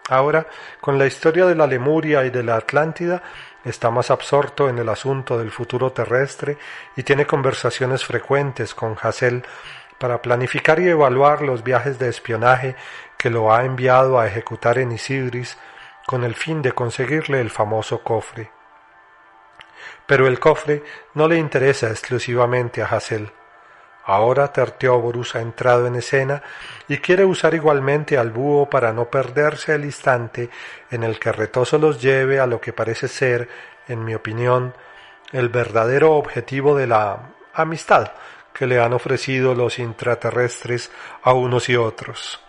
Ahora, 0.09 0.47
con 0.79 0.97
la 0.97 1.05
historia 1.05 1.45
de 1.45 1.55
la 1.55 1.67
Lemuria 1.67 2.23
y 2.23 2.29
de 2.29 2.41
la 2.41 2.55
Atlántida, 2.55 3.21
está 3.65 3.91
más 3.91 4.09
absorto 4.09 4.69
en 4.69 4.77
el 4.77 4.87
asunto 4.87 5.37
del 5.37 5.51
futuro 5.51 5.91
terrestre 5.91 6.57
y 6.95 7.03
tiene 7.03 7.25
conversaciones 7.25 8.05
frecuentes 8.05 8.73
con 8.73 8.95
Hassel 9.01 9.43
para 9.97 10.21
planificar 10.21 10.79
y 10.79 10.87
evaluar 10.87 11.41
los 11.41 11.63
viajes 11.63 11.99
de 11.99 12.07
espionaje 12.07 12.75
que 13.17 13.29
lo 13.29 13.53
ha 13.53 13.65
enviado 13.65 14.19
a 14.19 14.27
ejecutar 14.27 14.77
en 14.77 14.91
Isidris 14.91 15.57
con 16.05 16.23
el 16.23 16.35
fin 16.35 16.61
de 16.61 16.71
conseguirle 16.71 17.41
el 17.41 17.49
famoso 17.49 18.01
cofre. 18.01 18.51
Pero 20.05 20.27
el 20.27 20.39
cofre 20.39 20.83
no 21.15 21.27
le 21.27 21.37
interesa 21.37 21.89
exclusivamente 21.89 22.81
a 22.81 22.85
Hassel. 22.85 23.31
Ahora 24.09 24.53
Tertióborus 24.53 25.35
ha 25.35 25.41
entrado 25.41 25.85
en 25.85 25.95
escena 25.95 26.41
y 26.87 26.99
quiere 26.99 27.25
usar 27.25 27.53
igualmente 27.53 28.17
al 28.17 28.31
búho 28.31 28.69
para 28.69 28.93
no 28.93 29.09
perderse 29.09 29.75
el 29.75 29.83
instante 29.83 30.49
en 30.89 31.03
el 31.03 31.19
que 31.19 31.33
Retoso 31.33 31.77
los 31.77 32.01
lleve 32.01 32.39
a 32.39 32.47
lo 32.47 32.61
que 32.61 32.71
parece 32.71 33.09
ser, 33.09 33.49
en 33.85 34.05
mi 34.05 34.15
opinión, 34.15 34.73
el 35.33 35.49
verdadero 35.49 36.13
objetivo 36.13 36.73
de 36.73 36.87
la 36.87 37.33
amistad 37.53 38.13
que 38.53 38.65
le 38.65 38.79
han 38.79 38.93
ofrecido 38.93 39.53
los 39.53 39.77
intraterrestres 39.77 40.89
a 41.21 41.33
unos 41.33 41.67
y 41.67 41.75
otros. 41.75 42.39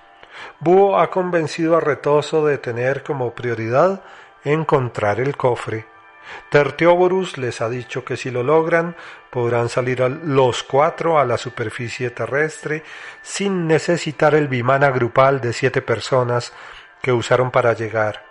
Búho 0.61 0.97
ha 1.01 1.11
convencido 1.11 1.77
a 1.77 1.81
Retoso 1.81 2.47
de 2.47 2.59
tener 2.59 3.03
como 3.03 3.35
prioridad 3.35 4.01
encontrar 4.45 5.18
el 5.18 5.37
cofre 5.37 5.87
Tertióborus 6.51 7.39
les 7.39 7.61
ha 7.61 7.68
dicho 7.68 8.05
que 8.05 8.16
si 8.16 8.31
lo 8.31 8.43
logran 8.43 8.97
podrán 9.31 9.68
salir 9.68 10.01
los 10.01 10.62
cuatro 10.62 11.18
a 11.18 11.24
la 11.24 11.37
superficie 11.37 12.11
terrestre 12.11 12.83
sin 13.22 13.66
necesitar 13.66 14.35
el 14.35 14.49
bimana 14.49 14.91
grupal 14.91 15.41
de 15.41 15.53
siete 15.53 15.83
personas 15.83 16.53
que 17.03 17.12
usaron 17.12 17.51
para 17.51 17.74
llegar, 17.74 18.24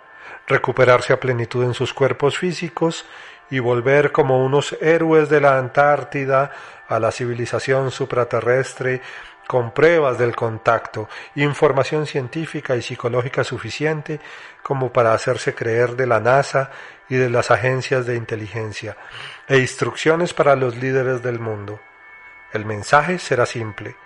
recuperarse 0.46 1.12
a 1.12 1.20
plenitud 1.20 1.64
en 1.64 1.74
sus 1.74 1.94
cuerpos 1.94 2.38
físicos 2.38 3.06
y 3.50 3.60
volver 3.60 4.12
como 4.12 4.44
unos 4.44 4.76
héroes 4.80 5.28
de 5.28 5.40
la 5.40 5.58
Antártida 5.58 6.50
a 6.88 6.98
la 6.98 7.10
civilización 7.12 7.90
supraterrestre 7.90 9.00
con 9.48 9.72
pruebas 9.72 10.18
del 10.18 10.36
contacto, 10.36 11.08
información 11.34 12.06
científica 12.06 12.76
y 12.76 12.82
psicológica 12.82 13.44
suficiente 13.44 14.20
como 14.62 14.92
para 14.92 15.14
hacerse 15.14 15.54
creer 15.54 15.96
de 15.96 16.06
la 16.06 16.20
NASA 16.20 16.70
y 17.08 17.16
de 17.16 17.30
las 17.30 17.50
agencias 17.50 18.04
de 18.04 18.14
inteligencia, 18.14 18.98
e 19.48 19.56
instrucciones 19.56 20.34
para 20.34 20.54
los 20.54 20.76
líderes 20.76 21.22
del 21.22 21.40
mundo. 21.40 21.80
El 22.52 22.66
mensaje 22.66 23.18
será 23.18 23.46
simple. 23.46 23.96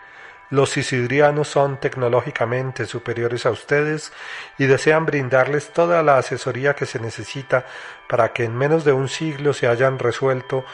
Los 0.49 0.71
sisidrianos 0.71 1.49
son 1.49 1.81
tecnológicamente 1.81 2.87
superiores 2.87 3.45
a 3.45 3.51
ustedes 3.51 4.13
y 4.59 4.67
desean 4.67 5.07
brindarles 5.07 5.73
toda 5.73 6.05
la 6.05 6.19
asesoría 6.19 6.75
que 6.75 6.87
se 6.87 7.01
necesita 7.01 7.67
para 8.09 8.33
que 8.33 8.45
en 8.45 8.57
menos 8.57 8.85
de 8.85 8.93
un 8.93 9.09
siglo 9.09 9.55
se 9.55 9.67
hayan 9.67 9.99
resuelto 9.99 10.65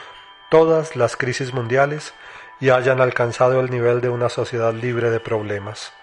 todas 0.51 0.95
las 0.95 1.17
crisis 1.17 1.53
mundiales 1.55 2.13
y 2.59 2.69
hayan 2.69 3.01
alcanzado 3.01 3.59
el 3.59 3.69
nivel 3.69 4.01
de 4.01 4.09
una 4.09 4.29
sociedad 4.29 4.73
libre 4.73 5.09
de 5.09 5.19
problemas. 5.19 5.93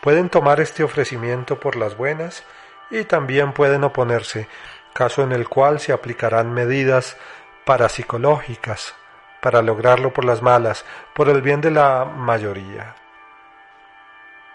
Pueden 0.00 0.28
tomar 0.28 0.60
este 0.60 0.82
ofrecimiento 0.82 1.60
por 1.60 1.76
las 1.76 1.96
buenas 1.96 2.44
y 2.90 3.04
también 3.04 3.52
pueden 3.52 3.84
oponerse, 3.84 4.48
caso 4.92 5.22
en 5.22 5.32
el 5.32 5.48
cual 5.48 5.80
se 5.80 5.92
aplicarán 5.92 6.52
medidas 6.52 7.16
parapsicológicas 7.64 8.94
para 9.40 9.62
lograrlo 9.62 10.12
por 10.12 10.24
las 10.24 10.42
malas, 10.42 10.84
por 11.14 11.28
el 11.28 11.42
bien 11.42 11.60
de 11.60 11.70
la 11.70 12.04
mayoría. 12.04 12.94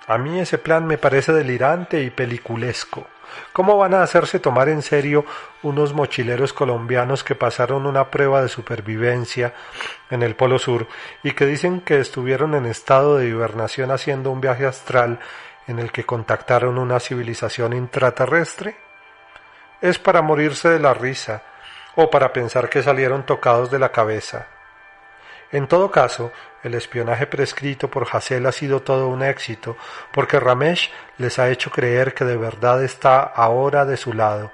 A 0.08 0.18
mí 0.18 0.40
ese 0.40 0.58
plan 0.58 0.86
me 0.86 0.98
parece 0.98 1.34
delirante 1.34 2.02
y 2.02 2.12
peliculesco. 2.12 3.08
¿Cómo 3.54 3.78
van 3.78 3.94
a 3.94 4.04
hacerse 4.04 4.40
tomar 4.40 4.70
en 4.70 4.82
serio 4.82 5.26
unos 5.64 5.94
mochileros 5.94 6.54
colombianos 6.54 7.24
que 7.24 7.36
pasaron 7.36 7.86
una 7.86 8.10
prueba 8.12 8.42
de 8.42 8.50
supervivencia 8.50 9.54
en 10.10 10.24
el 10.24 10.36
Polo 10.36 10.60
Sur 10.60 10.88
y 11.24 11.32
que 11.32 11.46
dicen 11.46 11.82
que 11.82 12.00
estuvieron 12.00 12.56
en 12.56 12.66
estado 12.66 13.18
de 13.18 13.28
hibernación 13.28 13.92
haciendo 13.92 14.32
un 14.32 14.42
viaje 14.42 14.66
astral 14.66 15.20
en 15.68 15.80
el 15.80 15.92
que 15.92 16.06
contactaron 16.06 16.78
una 16.78 17.00
civilización 17.00 17.74
intraterrestre? 17.74 18.78
Es 19.82 20.00
para 20.00 20.22
morirse 20.22 20.70
de 20.70 20.80
la 20.80 20.94
risa 20.94 21.44
o 21.96 22.10
para 22.10 22.32
pensar 22.34 22.70
que 22.70 22.84
salieron 22.84 23.26
tocados 23.26 23.72
de 23.72 23.80
la 23.80 23.92
cabeza. 23.92 24.48
En 25.52 25.68
todo 25.68 25.92
caso, 25.92 26.32
el 26.66 26.74
espionaje 26.74 27.28
prescrito 27.28 27.92
por 27.92 28.08
Hassel 28.12 28.44
ha 28.48 28.52
sido 28.52 28.82
todo 28.82 29.08
un 29.08 29.22
éxito, 29.22 29.78
porque 30.12 30.40
Ramesh 30.40 30.92
les 31.20 31.38
ha 31.38 31.52
hecho 31.52 31.70
creer 31.70 32.16
que 32.16 32.26
de 32.26 32.38
verdad 32.38 32.84
está 32.84 33.22
ahora 33.22 33.86
de 33.86 33.98
su 33.98 34.14
lado. 34.14 34.52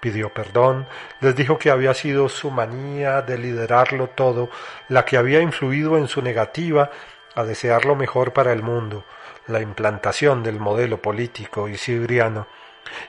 Pidió 0.00 0.34
perdón, 0.34 0.88
les 1.20 1.36
dijo 1.36 1.56
que 1.56 1.70
había 1.70 1.94
sido 1.94 2.28
su 2.28 2.50
manía 2.50 3.22
de 3.22 3.38
liderarlo 3.38 4.08
todo 4.08 4.50
la 4.88 5.04
que 5.04 5.16
había 5.16 5.40
influido 5.40 5.96
en 5.96 6.08
su 6.08 6.20
negativa 6.20 6.90
a 7.36 7.44
desear 7.44 7.84
lo 7.84 7.94
mejor 7.94 8.32
para 8.32 8.52
el 8.52 8.64
mundo, 8.64 9.04
la 9.46 9.60
implantación 9.60 10.42
del 10.42 10.58
modelo 10.58 11.00
político 11.00 11.68
isidriano, 11.68 12.48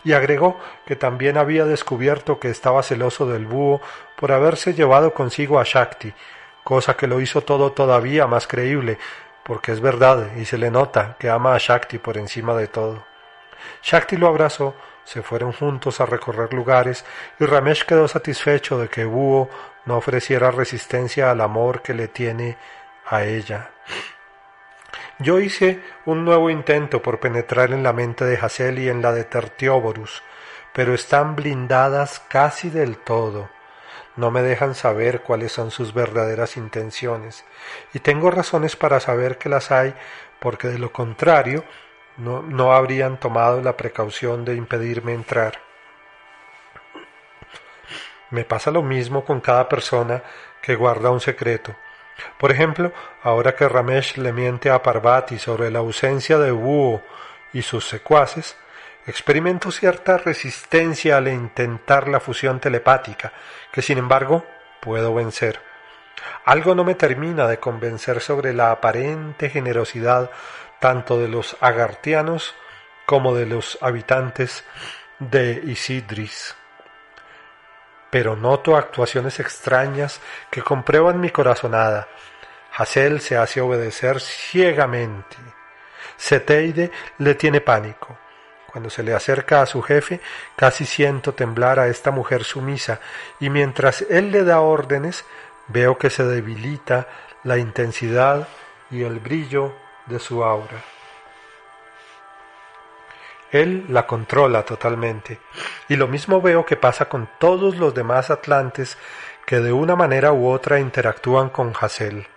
y 0.03 0.13
agregó 0.13 0.59
que 0.85 0.95
también 0.95 1.37
había 1.37 1.65
descubierto 1.65 2.39
que 2.39 2.49
estaba 2.49 2.83
celoso 2.83 3.25
del 3.27 3.47
búho 3.47 3.81
por 4.15 4.31
haberse 4.31 4.75
llevado 4.75 5.15
consigo 5.15 5.59
a 5.59 5.63
Shakti, 5.63 6.13
cosa 6.67 6.97
que 6.97 7.07
lo 7.07 7.21
hizo 7.21 7.43
todo 7.43 7.71
todavía 7.71 8.27
más 8.27 8.45
creíble, 8.45 8.97
porque 9.43 9.71
es 9.71 9.79
verdad 9.79 10.35
y 10.35 10.43
se 10.43 10.57
le 10.57 10.69
nota 10.69 11.15
que 11.17 11.29
ama 11.29 11.55
a 11.55 11.59
Shakti 11.59 11.97
por 11.97 12.17
encima 12.17 12.55
de 12.55 12.67
todo. 12.67 13.05
Shakti 13.81 14.17
lo 14.17 14.27
abrazó, 14.27 14.75
se 15.05 15.21
fueron 15.21 15.53
juntos 15.53 16.01
a 16.01 16.05
recorrer 16.05 16.53
lugares 16.53 17.05
y 17.39 17.45
Ramesh 17.45 17.85
quedó 17.85 18.09
satisfecho 18.09 18.77
de 18.77 18.89
que 18.89 19.05
Búho 19.05 19.49
no 19.85 19.95
ofreciera 19.95 20.51
resistencia 20.51 21.31
al 21.31 21.39
amor 21.39 21.81
que 21.81 21.93
le 21.93 22.09
tiene 22.09 22.57
a 23.05 23.23
ella. 23.23 23.69
Yo 25.19 25.39
hice 25.39 25.81
un 26.03 26.25
nuevo 26.25 26.49
intento 26.49 27.01
por 27.01 27.21
penetrar 27.21 27.71
en 27.71 27.81
la 27.81 27.93
mente 27.93 28.25
de 28.25 28.37
Hassel 28.37 28.79
y 28.79 28.89
en 28.89 29.01
la 29.01 29.13
de 29.13 29.23
Tertióborus, 29.23 30.21
pero 30.73 30.93
están 30.93 31.37
blindadas 31.37 32.19
casi 32.27 32.69
del 32.69 32.97
todo 32.97 33.55
no 34.17 34.31
me 34.31 34.41
dejan 34.41 34.75
saber 34.75 35.21
cuáles 35.21 35.53
son 35.53 35.71
sus 35.71 35.93
verdaderas 35.93 36.57
intenciones, 36.57 37.45
y 37.93 37.99
tengo 37.99 38.29
razones 38.29 38.75
para 38.75 38.99
saber 38.99 39.37
que 39.37 39.47
las 39.47 39.71
hay, 39.71 39.93
porque 40.39 40.67
de 40.67 40.79
lo 40.79 40.91
contrario 40.91 41.63
no, 42.17 42.41
no 42.41 42.73
habrían 42.73 43.19
tomado 43.19 43.61
la 43.61 43.77
precaución 43.77 44.43
de 44.43 44.55
impedirme 44.55 45.13
entrar. 45.13 45.61
Me 48.29 48.43
pasa 48.43 48.71
lo 48.71 48.83
mismo 48.83 49.23
con 49.23 49.39
cada 49.39 49.69
persona 49.69 50.21
que 50.61 50.75
guarda 50.75 51.11
un 51.11 51.21
secreto. 51.21 51.75
Por 52.37 52.51
ejemplo, 52.51 52.91
ahora 53.23 53.55
que 53.55 53.69
Ramesh 53.69 54.17
le 54.17 54.33
miente 54.33 54.69
a 54.69 54.81
Parvati 54.81 55.37
sobre 55.37 55.71
la 55.71 55.79
ausencia 55.79 56.37
de 56.37 56.51
Búho 56.51 57.01
y 57.53 57.61
sus 57.61 57.87
secuaces, 57.87 58.57
Experimento 59.07 59.71
cierta 59.71 60.17
resistencia 60.17 61.15
al 61.15 61.29
intentar 61.29 62.09
la 62.09 62.19
fusión 62.19 62.59
telepática, 62.59 63.31
que 63.71 63.81
sin 63.81 63.97
embargo 63.97 64.45
puedo 64.81 65.13
vencer. 65.13 65.61
Algo 66.43 66.75
no 66.75 66.83
me 66.83 66.93
termina 66.93 67.47
de 67.47 67.57
convencer 67.57 68.19
sobre 68.19 68.53
la 68.53 68.69
aparente 68.69 69.49
generosidad 69.49 70.29
tanto 70.81 71.17
de 71.17 71.29
los 71.29 71.55
agartianos 71.61 72.53
como 73.05 73.33
de 73.33 73.45
los 73.45 73.77
habitantes 73.81 74.65
de 75.19 75.61
Isidris. 75.65 76.57
Pero 78.09 78.35
noto 78.35 78.75
actuaciones 78.75 79.39
extrañas 79.39 80.19
que 80.51 80.61
comprueban 80.61 81.21
mi 81.21 81.29
corazonada. 81.29 82.09
Hassel 82.75 83.21
se 83.21 83.37
hace 83.37 83.61
obedecer 83.61 84.19
ciegamente. 84.19 85.37
Seteide 86.17 86.91
le 87.19 87.35
tiene 87.35 87.61
pánico. 87.61 88.26
Cuando 88.71 88.89
se 88.89 89.03
le 89.03 89.13
acerca 89.13 89.61
a 89.61 89.65
su 89.65 89.81
jefe, 89.81 90.19
casi 90.55 90.85
siento 90.85 91.33
temblar 91.33 91.79
a 91.79 91.87
esta 91.87 92.11
mujer 92.11 92.43
sumisa, 92.43 92.99
y 93.39 93.49
mientras 93.49 94.01
él 94.03 94.31
le 94.31 94.43
da 94.43 94.59
órdenes, 94.59 95.25
veo 95.67 95.97
que 95.97 96.09
se 96.09 96.23
debilita 96.23 97.07
la 97.43 97.57
intensidad 97.57 98.47
y 98.91 99.03
el 99.03 99.19
brillo 99.19 99.73
de 100.05 100.19
su 100.19 100.43
aura. 100.43 100.83
Él 103.51 103.85
la 103.87 104.05
controla 104.05 104.63
totalmente, 104.63 105.39
y 105.87 105.95
lo 105.95 106.07
mismo 106.07 106.41
veo 106.41 106.65
que 106.65 106.75
pasa 106.75 107.05
con 107.05 107.29
todos 107.39 107.77
los 107.77 107.93
demás 107.93 108.29
atlantes 108.29 108.97
que 109.45 109.61
de 109.61 109.71
una 109.71 109.95
manera 109.95 110.33
u 110.33 110.49
otra 110.49 110.79
interactúan 110.79 111.49
con 111.49 111.73
Hassel. 111.79 112.27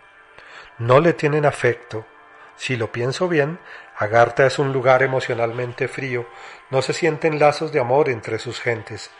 No 0.79 1.01
le 1.01 1.13
tienen 1.13 1.45
afecto. 1.45 2.07
Si 2.55 2.77
lo 2.77 2.93
pienso 2.93 3.27
bien, 3.27 3.59
Agartha 4.01 4.47
es 4.47 4.59
un 4.59 4.73
lugar 4.73 5.03
emocionalmente 5.03 5.87
frío, 5.87 6.27
no 6.71 6.81
se 6.81 6.95
sienten 6.95 7.39
lazos 7.39 7.71
de 7.71 7.81
amor 7.81 8.09
entre 8.09 8.39
sus 8.39 8.59
gentes. 8.59 9.11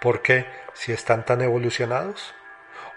¿Por 0.00 0.22
qué, 0.22 0.46
si 0.74 0.92
están 0.92 1.24
tan 1.24 1.40
evolucionados? 1.40 2.34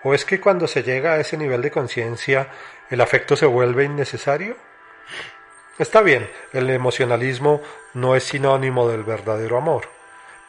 ¿O 0.03 0.13
es 0.13 0.23
que 0.23 0.39
cuando 0.39 0.67
se 0.67 0.83
llega 0.83 1.13
a 1.13 1.19
ese 1.19 1.37
nivel 1.37 1.63
de 1.63 1.71
conciencia 1.71 2.49
el 2.91 3.01
afecto 3.01 3.35
se 3.35 3.47
vuelve 3.47 3.85
innecesario? 3.85 4.55
Está 5.79 6.01
bien, 6.01 6.29
el 6.53 6.69
emocionalismo 6.69 7.63
no 7.95 8.15
es 8.15 8.23
sinónimo 8.23 8.87
del 8.87 9.03
verdadero 9.03 9.57
amor, 9.57 9.89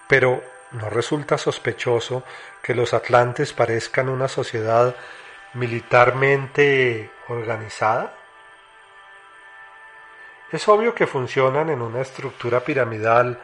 pero 0.09 0.45
¿no 0.72 0.90
resulta 0.90 1.38
sospechoso 1.38 2.22
que 2.62 2.74
los 2.74 2.93
atlantes 2.93 3.55
parezcan 3.55 4.11
una 4.11 4.28
sociedad 4.28 4.95
militarmente 5.55 7.11
organizada? 7.28 8.12
Es 10.53 10.69
obvio 10.69 10.95
que 10.95 11.07
funcionan 11.07 11.71
en 11.71 11.81
una 11.81 12.03
estructura 12.03 12.61
piramidal. 12.61 13.39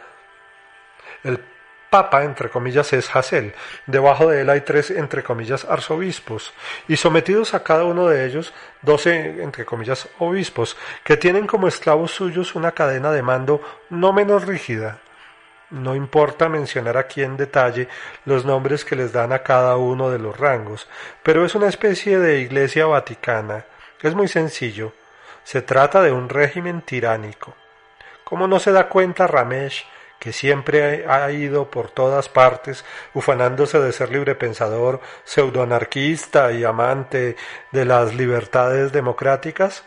El 1.24 1.42
Papa, 1.88 2.22
entre 2.22 2.50
comillas, 2.50 2.92
es 2.92 3.14
Hassel. 3.16 3.54
Debajo 3.86 4.28
de 4.28 4.42
él 4.42 4.50
hay 4.50 4.60
tres, 4.60 4.90
entre 4.90 5.22
comillas, 5.22 5.64
arzobispos. 5.64 6.52
Y 6.86 6.96
sometidos 6.96 7.54
a 7.54 7.62
cada 7.62 7.84
uno 7.84 8.08
de 8.08 8.26
ellos, 8.26 8.52
doce, 8.82 9.42
entre 9.42 9.64
comillas, 9.64 10.06
obispos, 10.18 10.76
que 11.02 11.16
tienen 11.16 11.46
como 11.46 11.66
esclavos 11.66 12.10
suyos 12.12 12.54
una 12.54 12.72
cadena 12.72 13.10
de 13.10 13.22
mando 13.22 13.62
no 13.88 14.12
menos 14.12 14.44
rígida. 14.46 14.98
No 15.70 15.94
importa 15.94 16.50
mencionar 16.50 16.98
aquí 16.98 17.22
en 17.22 17.38
detalle 17.38 17.88
los 18.26 18.44
nombres 18.44 18.84
que 18.84 18.96
les 18.96 19.12
dan 19.12 19.32
a 19.32 19.42
cada 19.42 19.76
uno 19.78 20.10
de 20.10 20.18
los 20.18 20.38
rangos, 20.38 20.88
pero 21.22 21.44
es 21.44 21.54
una 21.54 21.68
especie 21.68 22.18
de 22.18 22.40
iglesia 22.40 22.84
vaticana. 22.84 23.64
Es 24.02 24.14
muy 24.14 24.28
sencillo. 24.28 24.92
Se 25.48 25.62
trata 25.62 26.02
de 26.02 26.12
un 26.12 26.28
régimen 26.28 26.82
tiránico. 26.82 27.54
¿Cómo 28.22 28.46
no 28.46 28.60
se 28.60 28.70
da 28.70 28.90
cuenta 28.90 29.26
Ramesh, 29.26 29.86
que 30.18 30.34
siempre 30.34 31.06
ha 31.08 31.30
ido 31.30 31.70
por 31.70 31.90
todas 31.90 32.28
partes 32.28 32.84
ufanándose 33.14 33.80
de 33.80 33.92
ser 33.92 34.10
librepensador, 34.12 35.00
pseudoanarquista 35.24 36.52
y 36.52 36.64
amante 36.64 37.36
de 37.72 37.84
las 37.86 38.14
libertades 38.14 38.92
democráticas? 38.92 39.84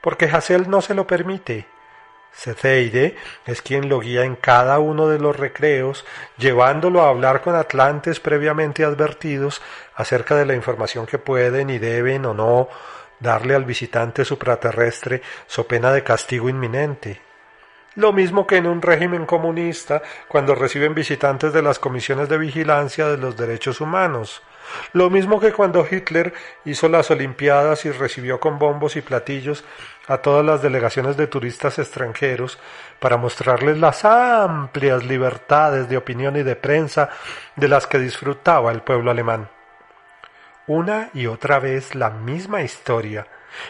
Porque 0.00 0.24
Hassel 0.24 0.70
no 0.70 0.80
se 0.80 0.94
lo 0.94 1.06
permite. 1.06 1.66
Cetheide 2.32 3.14
es 3.44 3.60
quien 3.60 3.90
lo 3.90 4.00
guía 4.00 4.24
en 4.24 4.36
cada 4.36 4.78
uno 4.78 5.06
de 5.06 5.18
los 5.18 5.36
recreos, 5.36 6.06
llevándolo 6.38 7.02
a 7.02 7.10
hablar 7.10 7.42
con 7.42 7.56
atlantes 7.56 8.20
previamente 8.20 8.84
advertidos 8.84 9.60
acerca 9.94 10.34
de 10.34 10.46
la 10.46 10.54
información 10.54 11.04
que 11.04 11.18
pueden 11.18 11.68
y 11.68 11.76
deben 11.76 12.24
o 12.24 12.32
no 12.32 12.70
darle 13.22 13.54
al 13.54 13.64
visitante 13.64 14.24
supraterrestre 14.24 15.22
so 15.46 15.66
pena 15.66 15.92
de 15.92 16.02
castigo 16.02 16.48
inminente. 16.48 17.20
Lo 17.94 18.12
mismo 18.12 18.46
que 18.46 18.56
en 18.56 18.66
un 18.66 18.80
régimen 18.80 19.26
comunista 19.26 20.02
cuando 20.26 20.54
reciben 20.54 20.94
visitantes 20.94 21.52
de 21.52 21.60
las 21.60 21.78
comisiones 21.78 22.28
de 22.30 22.38
vigilancia 22.38 23.06
de 23.08 23.18
los 23.18 23.36
derechos 23.36 23.82
humanos. 23.82 24.42
Lo 24.94 25.10
mismo 25.10 25.38
que 25.38 25.52
cuando 25.52 25.86
Hitler 25.88 26.32
hizo 26.64 26.88
las 26.88 27.10
Olimpiadas 27.10 27.84
y 27.84 27.90
recibió 27.90 28.40
con 28.40 28.58
bombos 28.58 28.96
y 28.96 29.02
platillos 29.02 29.64
a 30.08 30.18
todas 30.18 30.44
las 30.44 30.62
delegaciones 30.62 31.18
de 31.18 31.26
turistas 31.26 31.78
extranjeros 31.78 32.58
para 32.98 33.18
mostrarles 33.18 33.76
las 33.78 34.06
amplias 34.06 35.04
libertades 35.04 35.86
de 35.90 35.98
opinión 35.98 36.36
y 36.36 36.42
de 36.42 36.56
prensa 36.56 37.10
de 37.56 37.68
las 37.68 37.86
que 37.86 37.98
disfrutaba 37.98 38.72
el 38.72 38.80
pueblo 38.80 39.10
alemán. 39.10 39.50
Una 40.66 41.10
y 41.12 41.26
otra 41.26 41.58
vez 41.58 41.94
la 41.94 42.10
misma 42.10 42.62
historia, 42.62 43.26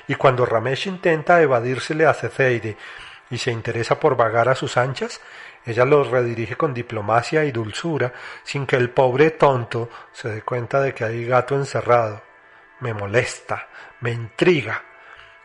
y 0.07 0.15
cuando 0.15 0.45
Ramesh 0.45 0.87
intenta 0.87 1.41
evadírsele 1.41 2.07
a 2.07 2.13
Cetheide 2.13 2.77
y 3.31 3.39
se 3.39 3.51
interesa 3.51 3.99
por 3.99 4.15
vagar 4.15 4.51
a 4.51 4.55
sus 4.55 4.77
anchas, 4.77 5.21
ella 5.65 5.85
los 5.85 6.09
redirige 6.09 6.57
con 6.57 6.75
diplomacia 6.75 7.45
y 7.45 7.53
dulzura, 7.53 8.13
sin 8.43 8.67
que 8.67 8.77
el 8.77 8.91
pobre 8.91 9.31
tonto 9.31 9.89
se 10.13 10.29
dé 10.29 10.43
cuenta 10.43 10.81
de 10.81 10.93
que 10.93 11.05
hay 11.05 11.25
gato 11.25 11.55
encerrado. 11.55 12.23
Me 12.81 12.93
molesta, 12.93 13.69
me 14.01 14.11
intriga, 14.11 14.83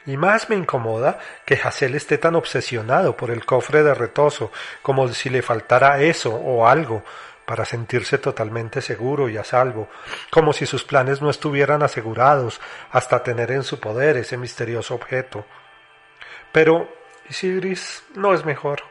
Y 0.05 0.15
más 0.15 0.49
me 0.49 0.55
incomoda 0.55 1.19
que 1.45 1.59
Hassel 1.61 1.93
esté 1.95 2.17
tan 2.17 2.35
obsesionado 2.35 3.17
por 3.17 3.29
el 3.29 3.45
cofre 3.45 3.83
de 3.83 3.93
retoso, 3.93 4.51
como 4.81 5.07
si 5.09 5.29
le 5.29 5.41
faltara 5.41 6.01
eso 6.01 6.33
o 6.33 6.65
algo 6.65 7.03
para 7.47 7.63
sentirse 7.63 8.17
totalmente 8.17 8.81
seguro 8.81 9.29
y 9.29 9.37
a 9.37 9.43
salvo, 9.45 9.87
como 10.29 10.51
si 10.51 10.65
sus 10.65 10.83
planes 10.83 11.21
no 11.21 11.29
estuvieran 11.29 11.81
asegurados 11.81 12.59
hasta 12.91 13.23
tener 13.23 13.51
en 13.51 13.63
su 13.63 13.79
poder 13.79 14.17
ese 14.17 14.35
misterioso 14.35 14.93
objeto. 14.93 15.45
Pero 16.51 16.93
Isidris 17.29 18.03
no 18.15 18.33
es 18.33 18.43
mejor. 18.43 18.83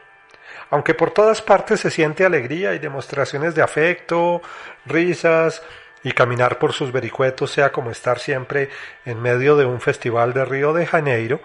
Aunque 0.71 0.95
por 0.95 1.11
todas 1.11 1.43
partes 1.43 1.81
se 1.81 1.91
siente 1.91 2.25
alegría 2.25 2.73
y 2.73 2.79
demostraciones 2.79 3.53
de 3.53 3.61
afecto, 3.61 4.41
risas, 4.87 5.61
y 6.01 6.13
caminar 6.13 6.57
por 6.57 6.73
sus 6.73 6.91
vericuetos 6.91 7.51
sea 7.51 7.71
como 7.71 7.91
estar 7.91 8.17
siempre 8.17 8.69
en 9.05 9.21
medio 9.21 9.55
de 9.55 9.65
un 9.65 9.81
festival 9.81 10.33
de 10.33 10.45
Río 10.45 10.73
de 10.73 10.87
Janeiro, 10.87 11.41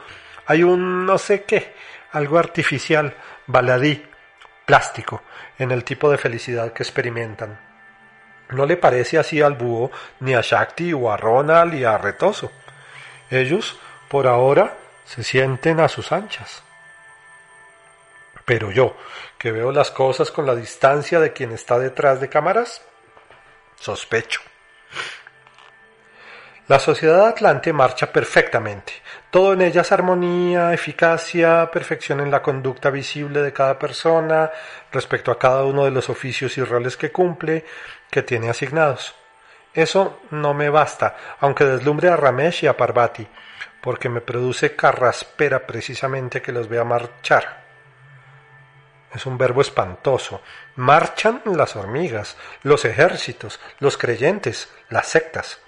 hay 0.47 0.63
un 0.63 1.05
no 1.05 1.19
sé 1.19 1.43
qué, 1.43 1.75
algo 2.11 2.39
artificial, 2.39 3.15
baladí, 3.47 4.03
plástico, 4.73 5.21
en 5.59 5.71
el 5.71 5.85
tipo 5.85 6.11
de 6.11 6.17
felicidad 6.17 6.73
que 6.73 6.83
experimentan. 6.83 7.61
No 8.49 8.65
le 8.65 8.79
parece 8.79 9.19
así 9.19 9.43
al 9.43 9.53
búho, 9.53 9.91
ni 10.21 10.33
a 10.33 10.41
Shakti 10.41 10.95
o 10.95 11.13
a 11.13 11.19
Ronald 11.19 11.75
y 11.75 11.85
a 11.85 11.99
Retoso. 11.99 12.51
Ellos, 13.29 13.79
por 14.09 14.27
ahora, 14.27 14.79
se 15.05 15.23
sienten 15.25 15.79
a 15.79 15.89
sus 15.89 16.11
anchas. 16.11 16.63
Pero 18.47 18.71
yo, 18.71 18.97
que 19.37 19.53
veo 19.53 19.73
las 19.73 19.91
cosas 19.91 20.31
con 20.31 20.47
la 20.47 20.57
distancia 20.57 21.21
de 21.21 21.35
quien 21.35 21.53
está 21.53 21.79
detrás 21.79 22.23
de 22.23 22.31
cámaras, 22.31 22.81
sospecho. 23.79 24.41
La 26.69 26.79
sociedad 26.79 27.29
atlante 27.29 27.75
marcha 27.75 28.11
perfectamente. 28.11 29.02
Todo 29.33 29.55
en 29.55 29.63
ella 29.63 29.81
es 29.81 29.91
armonía, 29.93 30.75
eficacia, 30.75 31.71
perfección 31.71 32.21
en 32.21 32.31
la 32.31 32.43
conducta 32.43 32.91
visible 32.91 33.41
de 33.41 33.51
cada 33.51 33.79
persona 33.79 34.51
respecto 34.93 35.31
a 35.31 35.39
cada 35.39 35.65
uno 35.65 35.87
de 35.87 35.91
los 35.91 36.11
oficios 36.11 36.59
y 36.59 36.63
roles 36.63 36.99
que 36.99 37.11
cumple, 37.11 37.65
que 38.11 38.23
tiene 38.23 38.51
asignados. 38.51 39.15
Eso 39.73 40.21
no 40.33 40.53
me 40.53 40.69
basta, 40.69 41.17
aunque 41.41 41.65
deslumbre 41.65 42.11
a 42.11 42.17
Ramesh 42.17 42.65
y 42.65 42.67
a 42.67 42.77
Parvati, 42.77 43.27
porque 43.81 44.11
me 44.11 44.21
produce 44.21 44.77
carraspera 44.77 45.67
precisamente 45.67 46.43
que 46.43 46.53
los 46.53 46.69
vea 46.69 46.85
marchar. 46.85 47.63
Es 49.15 49.25
un 49.25 49.39
verbo 49.39 49.63
espantoso. 49.63 50.43
Marchan 50.77 51.41
las 51.47 51.75
hormigas, 51.75 52.37
los 52.65 52.85
ejércitos, 52.85 53.61
los 53.79 53.97
creyentes, 53.97 54.71
las 54.91 55.07
sectas. 55.07 55.59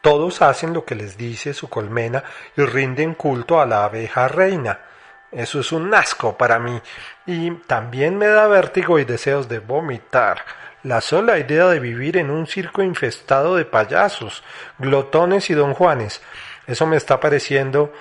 Todos 0.00 0.42
hacen 0.42 0.72
lo 0.72 0.84
que 0.84 0.94
les 0.94 1.16
dice 1.16 1.54
su 1.54 1.68
colmena 1.68 2.22
y 2.56 2.62
rinden 2.62 3.14
culto 3.14 3.60
a 3.60 3.66
la 3.66 3.84
abeja 3.84 4.28
reina. 4.28 4.80
Eso 5.30 5.60
es 5.60 5.72
un 5.72 5.92
asco 5.92 6.36
para 6.36 6.58
mí. 6.58 6.80
Y 7.26 7.50
también 7.66 8.16
me 8.16 8.28
da 8.28 8.46
vértigo 8.46 8.98
y 8.98 9.04
deseos 9.04 9.48
de 9.48 9.58
vomitar. 9.58 10.44
La 10.84 11.00
sola 11.00 11.38
idea 11.38 11.66
de 11.66 11.80
vivir 11.80 12.16
en 12.16 12.30
un 12.30 12.46
circo 12.46 12.82
infestado 12.82 13.56
de 13.56 13.64
payasos, 13.64 14.44
glotones 14.78 15.50
y 15.50 15.54
don 15.54 15.74
Juanes. 15.74 16.22
Eso 16.66 16.86
me 16.86 16.96
está 16.96 17.18
pareciendo 17.18 17.92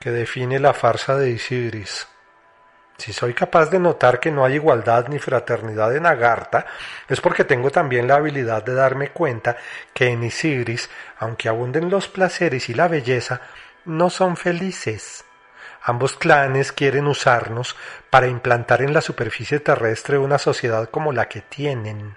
que 0.00 0.10
define 0.10 0.58
la 0.58 0.74
farsa 0.74 1.16
de 1.16 1.30
Isidris. 1.30 2.08
Si 2.98 3.12
soy 3.12 3.32
capaz 3.32 3.70
de 3.70 3.78
notar 3.78 4.18
que 4.18 4.32
no 4.32 4.44
hay 4.44 4.54
igualdad 4.54 5.06
ni 5.06 5.20
fraternidad 5.20 5.94
en 5.94 6.04
Agartha, 6.04 6.66
es 7.08 7.20
porque 7.20 7.44
tengo 7.44 7.70
también 7.70 8.08
la 8.08 8.16
habilidad 8.16 8.64
de 8.64 8.74
darme 8.74 9.10
cuenta 9.10 9.56
que 9.94 10.08
en 10.08 10.24
Isigris, 10.24 10.90
aunque 11.20 11.48
abunden 11.48 11.90
los 11.90 12.08
placeres 12.08 12.68
y 12.68 12.74
la 12.74 12.88
belleza, 12.88 13.40
no 13.84 14.10
son 14.10 14.36
felices. 14.36 15.24
Ambos 15.84 16.16
clanes 16.16 16.72
quieren 16.72 17.06
usarnos 17.06 17.76
para 18.10 18.26
implantar 18.26 18.82
en 18.82 18.92
la 18.92 19.00
superficie 19.00 19.60
terrestre 19.60 20.18
una 20.18 20.38
sociedad 20.38 20.90
como 20.90 21.12
la 21.12 21.28
que 21.28 21.42
tienen. 21.42 22.16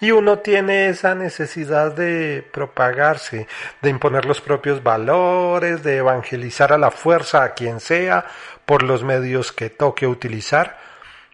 Y 0.00 0.10
uno 0.10 0.40
tiene 0.40 0.88
esa 0.88 1.14
necesidad 1.14 1.92
de 1.92 2.46
propagarse, 2.52 3.46
de 3.80 3.90
imponer 3.90 4.24
los 4.24 4.40
propios 4.40 4.82
valores, 4.82 5.82
de 5.82 5.98
evangelizar 5.98 6.72
a 6.72 6.78
la 6.78 6.90
fuerza 6.90 7.44
a 7.44 7.54
quien 7.54 7.80
sea, 7.80 8.26
por 8.66 8.82
los 8.82 9.02
medios 9.04 9.52
que 9.52 9.70
toque 9.70 10.06
utilizar, 10.06 10.78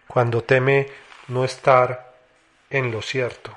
cuando 0.07 0.43
teme 0.43 0.87
no 1.27 1.45
estar 1.45 2.13
en 2.69 2.91
lo 2.91 3.01
cierto. 3.01 3.55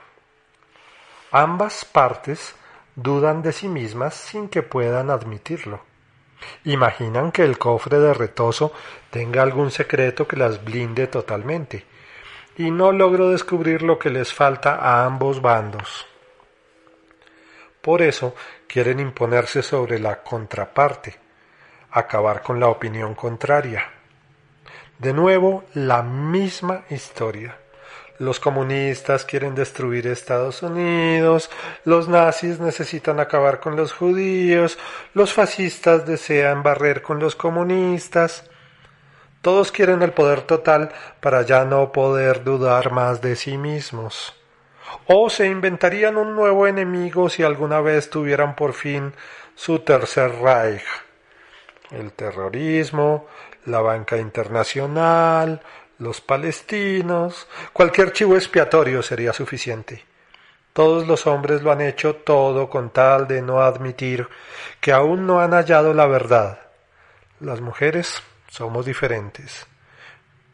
Ambas 1.30 1.84
partes 1.84 2.54
dudan 2.94 3.42
de 3.42 3.52
sí 3.52 3.68
mismas 3.68 4.14
sin 4.14 4.48
que 4.48 4.62
puedan 4.62 5.10
admitirlo. 5.10 5.80
Imaginan 6.64 7.32
que 7.32 7.42
el 7.42 7.58
cofre 7.58 7.98
de 7.98 8.12
retoso 8.14 8.72
tenga 9.10 9.42
algún 9.42 9.70
secreto 9.70 10.26
que 10.28 10.36
las 10.36 10.62
blinde 10.64 11.06
totalmente, 11.06 11.86
y 12.56 12.70
no 12.70 12.92
logro 12.92 13.30
descubrir 13.30 13.82
lo 13.82 13.98
que 13.98 14.10
les 14.10 14.32
falta 14.32 14.74
a 14.76 15.06
ambos 15.06 15.40
bandos. 15.40 16.06
Por 17.80 18.02
eso 18.02 18.34
quieren 18.66 19.00
imponerse 19.00 19.62
sobre 19.62 19.98
la 19.98 20.22
contraparte, 20.22 21.18
acabar 21.92 22.42
con 22.42 22.58
la 22.58 22.68
opinión 22.68 23.14
contraria. 23.14 23.84
De 24.98 25.12
nuevo, 25.12 25.64
la 25.74 26.02
misma 26.02 26.84
historia. 26.90 27.56
Los 28.18 28.38
comunistas 28.38 29.24
quieren 29.24 29.54
destruir 29.54 30.06
Estados 30.06 30.62
Unidos, 30.62 31.50
los 31.84 32.08
nazis 32.08 32.60
necesitan 32.60 33.18
acabar 33.18 33.58
con 33.58 33.74
los 33.74 33.92
judíos, 33.92 34.78
los 35.12 35.32
fascistas 35.32 36.06
desean 36.06 36.62
barrer 36.62 37.02
con 37.02 37.18
los 37.18 37.34
comunistas. 37.34 38.48
Todos 39.40 39.72
quieren 39.72 40.02
el 40.02 40.12
poder 40.12 40.42
total 40.42 40.92
para 41.20 41.42
ya 41.42 41.64
no 41.64 41.90
poder 41.90 42.44
dudar 42.44 42.92
más 42.92 43.20
de 43.20 43.34
sí 43.34 43.58
mismos. 43.58 44.34
O 45.06 45.28
se 45.28 45.48
inventarían 45.48 46.16
un 46.16 46.36
nuevo 46.36 46.68
enemigo 46.68 47.28
si 47.28 47.42
alguna 47.42 47.80
vez 47.80 48.08
tuvieran 48.08 48.54
por 48.54 48.72
fin 48.72 49.14
su 49.56 49.80
tercer 49.80 50.30
Reich. 50.40 50.84
El 51.92 52.12
terrorismo, 52.12 53.26
la 53.66 53.80
banca 53.80 54.16
internacional, 54.16 55.62
los 55.98 56.20
palestinos, 56.20 57.46
cualquier 57.72 58.12
chivo 58.12 58.34
expiatorio 58.36 59.02
sería 59.02 59.32
suficiente. 59.32 60.04
Todos 60.72 61.06
los 61.06 61.26
hombres 61.26 61.62
lo 61.62 61.70
han 61.70 61.82
hecho 61.82 62.16
todo 62.16 62.70
con 62.70 62.90
tal 62.90 63.28
de 63.28 63.42
no 63.42 63.60
admitir 63.60 64.26
que 64.80 64.92
aún 64.92 65.26
no 65.26 65.40
han 65.40 65.52
hallado 65.52 65.92
la 65.92 66.06
verdad. 66.06 66.60
Las 67.40 67.60
mujeres 67.60 68.22
somos 68.48 68.86
diferentes. 68.86 69.66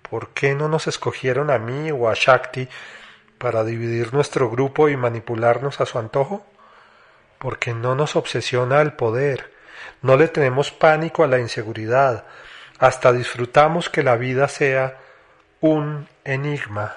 ¿Por 0.02 0.30
qué 0.30 0.54
no 0.54 0.68
nos 0.68 0.88
escogieron 0.88 1.50
a 1.50 1.58
mí 1.58 1.92
o 1.92 2.08
a 2.08 2.14
Shakti 2.14 2.68
para 3.38 3.62
dividir 3.62 4.12
nuestro 4.12 4.50
grupo 4.50 4.88
y 4.88 4.96
manipularnos 4.96 5.80
a 5.80 5.86
su 5.86 5.98
antojo? 5.98 6.44
Porque 7.38 7.72
no 7.72 7.94
nos 7.94 8.16
obsesiona 8.16 8.80
el 8.80 8.94
poder, 8.94 9.52
no 10.02 10.16
le 10.16 10.28
tenemos 10.28 10.70
pánico 10.70 11.24
a 11.24 11.28
la 11.28 11.38
inseguridad, 11.38 12.24
hasta 12.78 13.12
disfrutamos 13.12 13.88
que 13.88 14.02
la 14.02 14.16
vida 14.16 14.48
sea 14.48 14.96
un 15.60 16.08
enigma. 16.24 16.96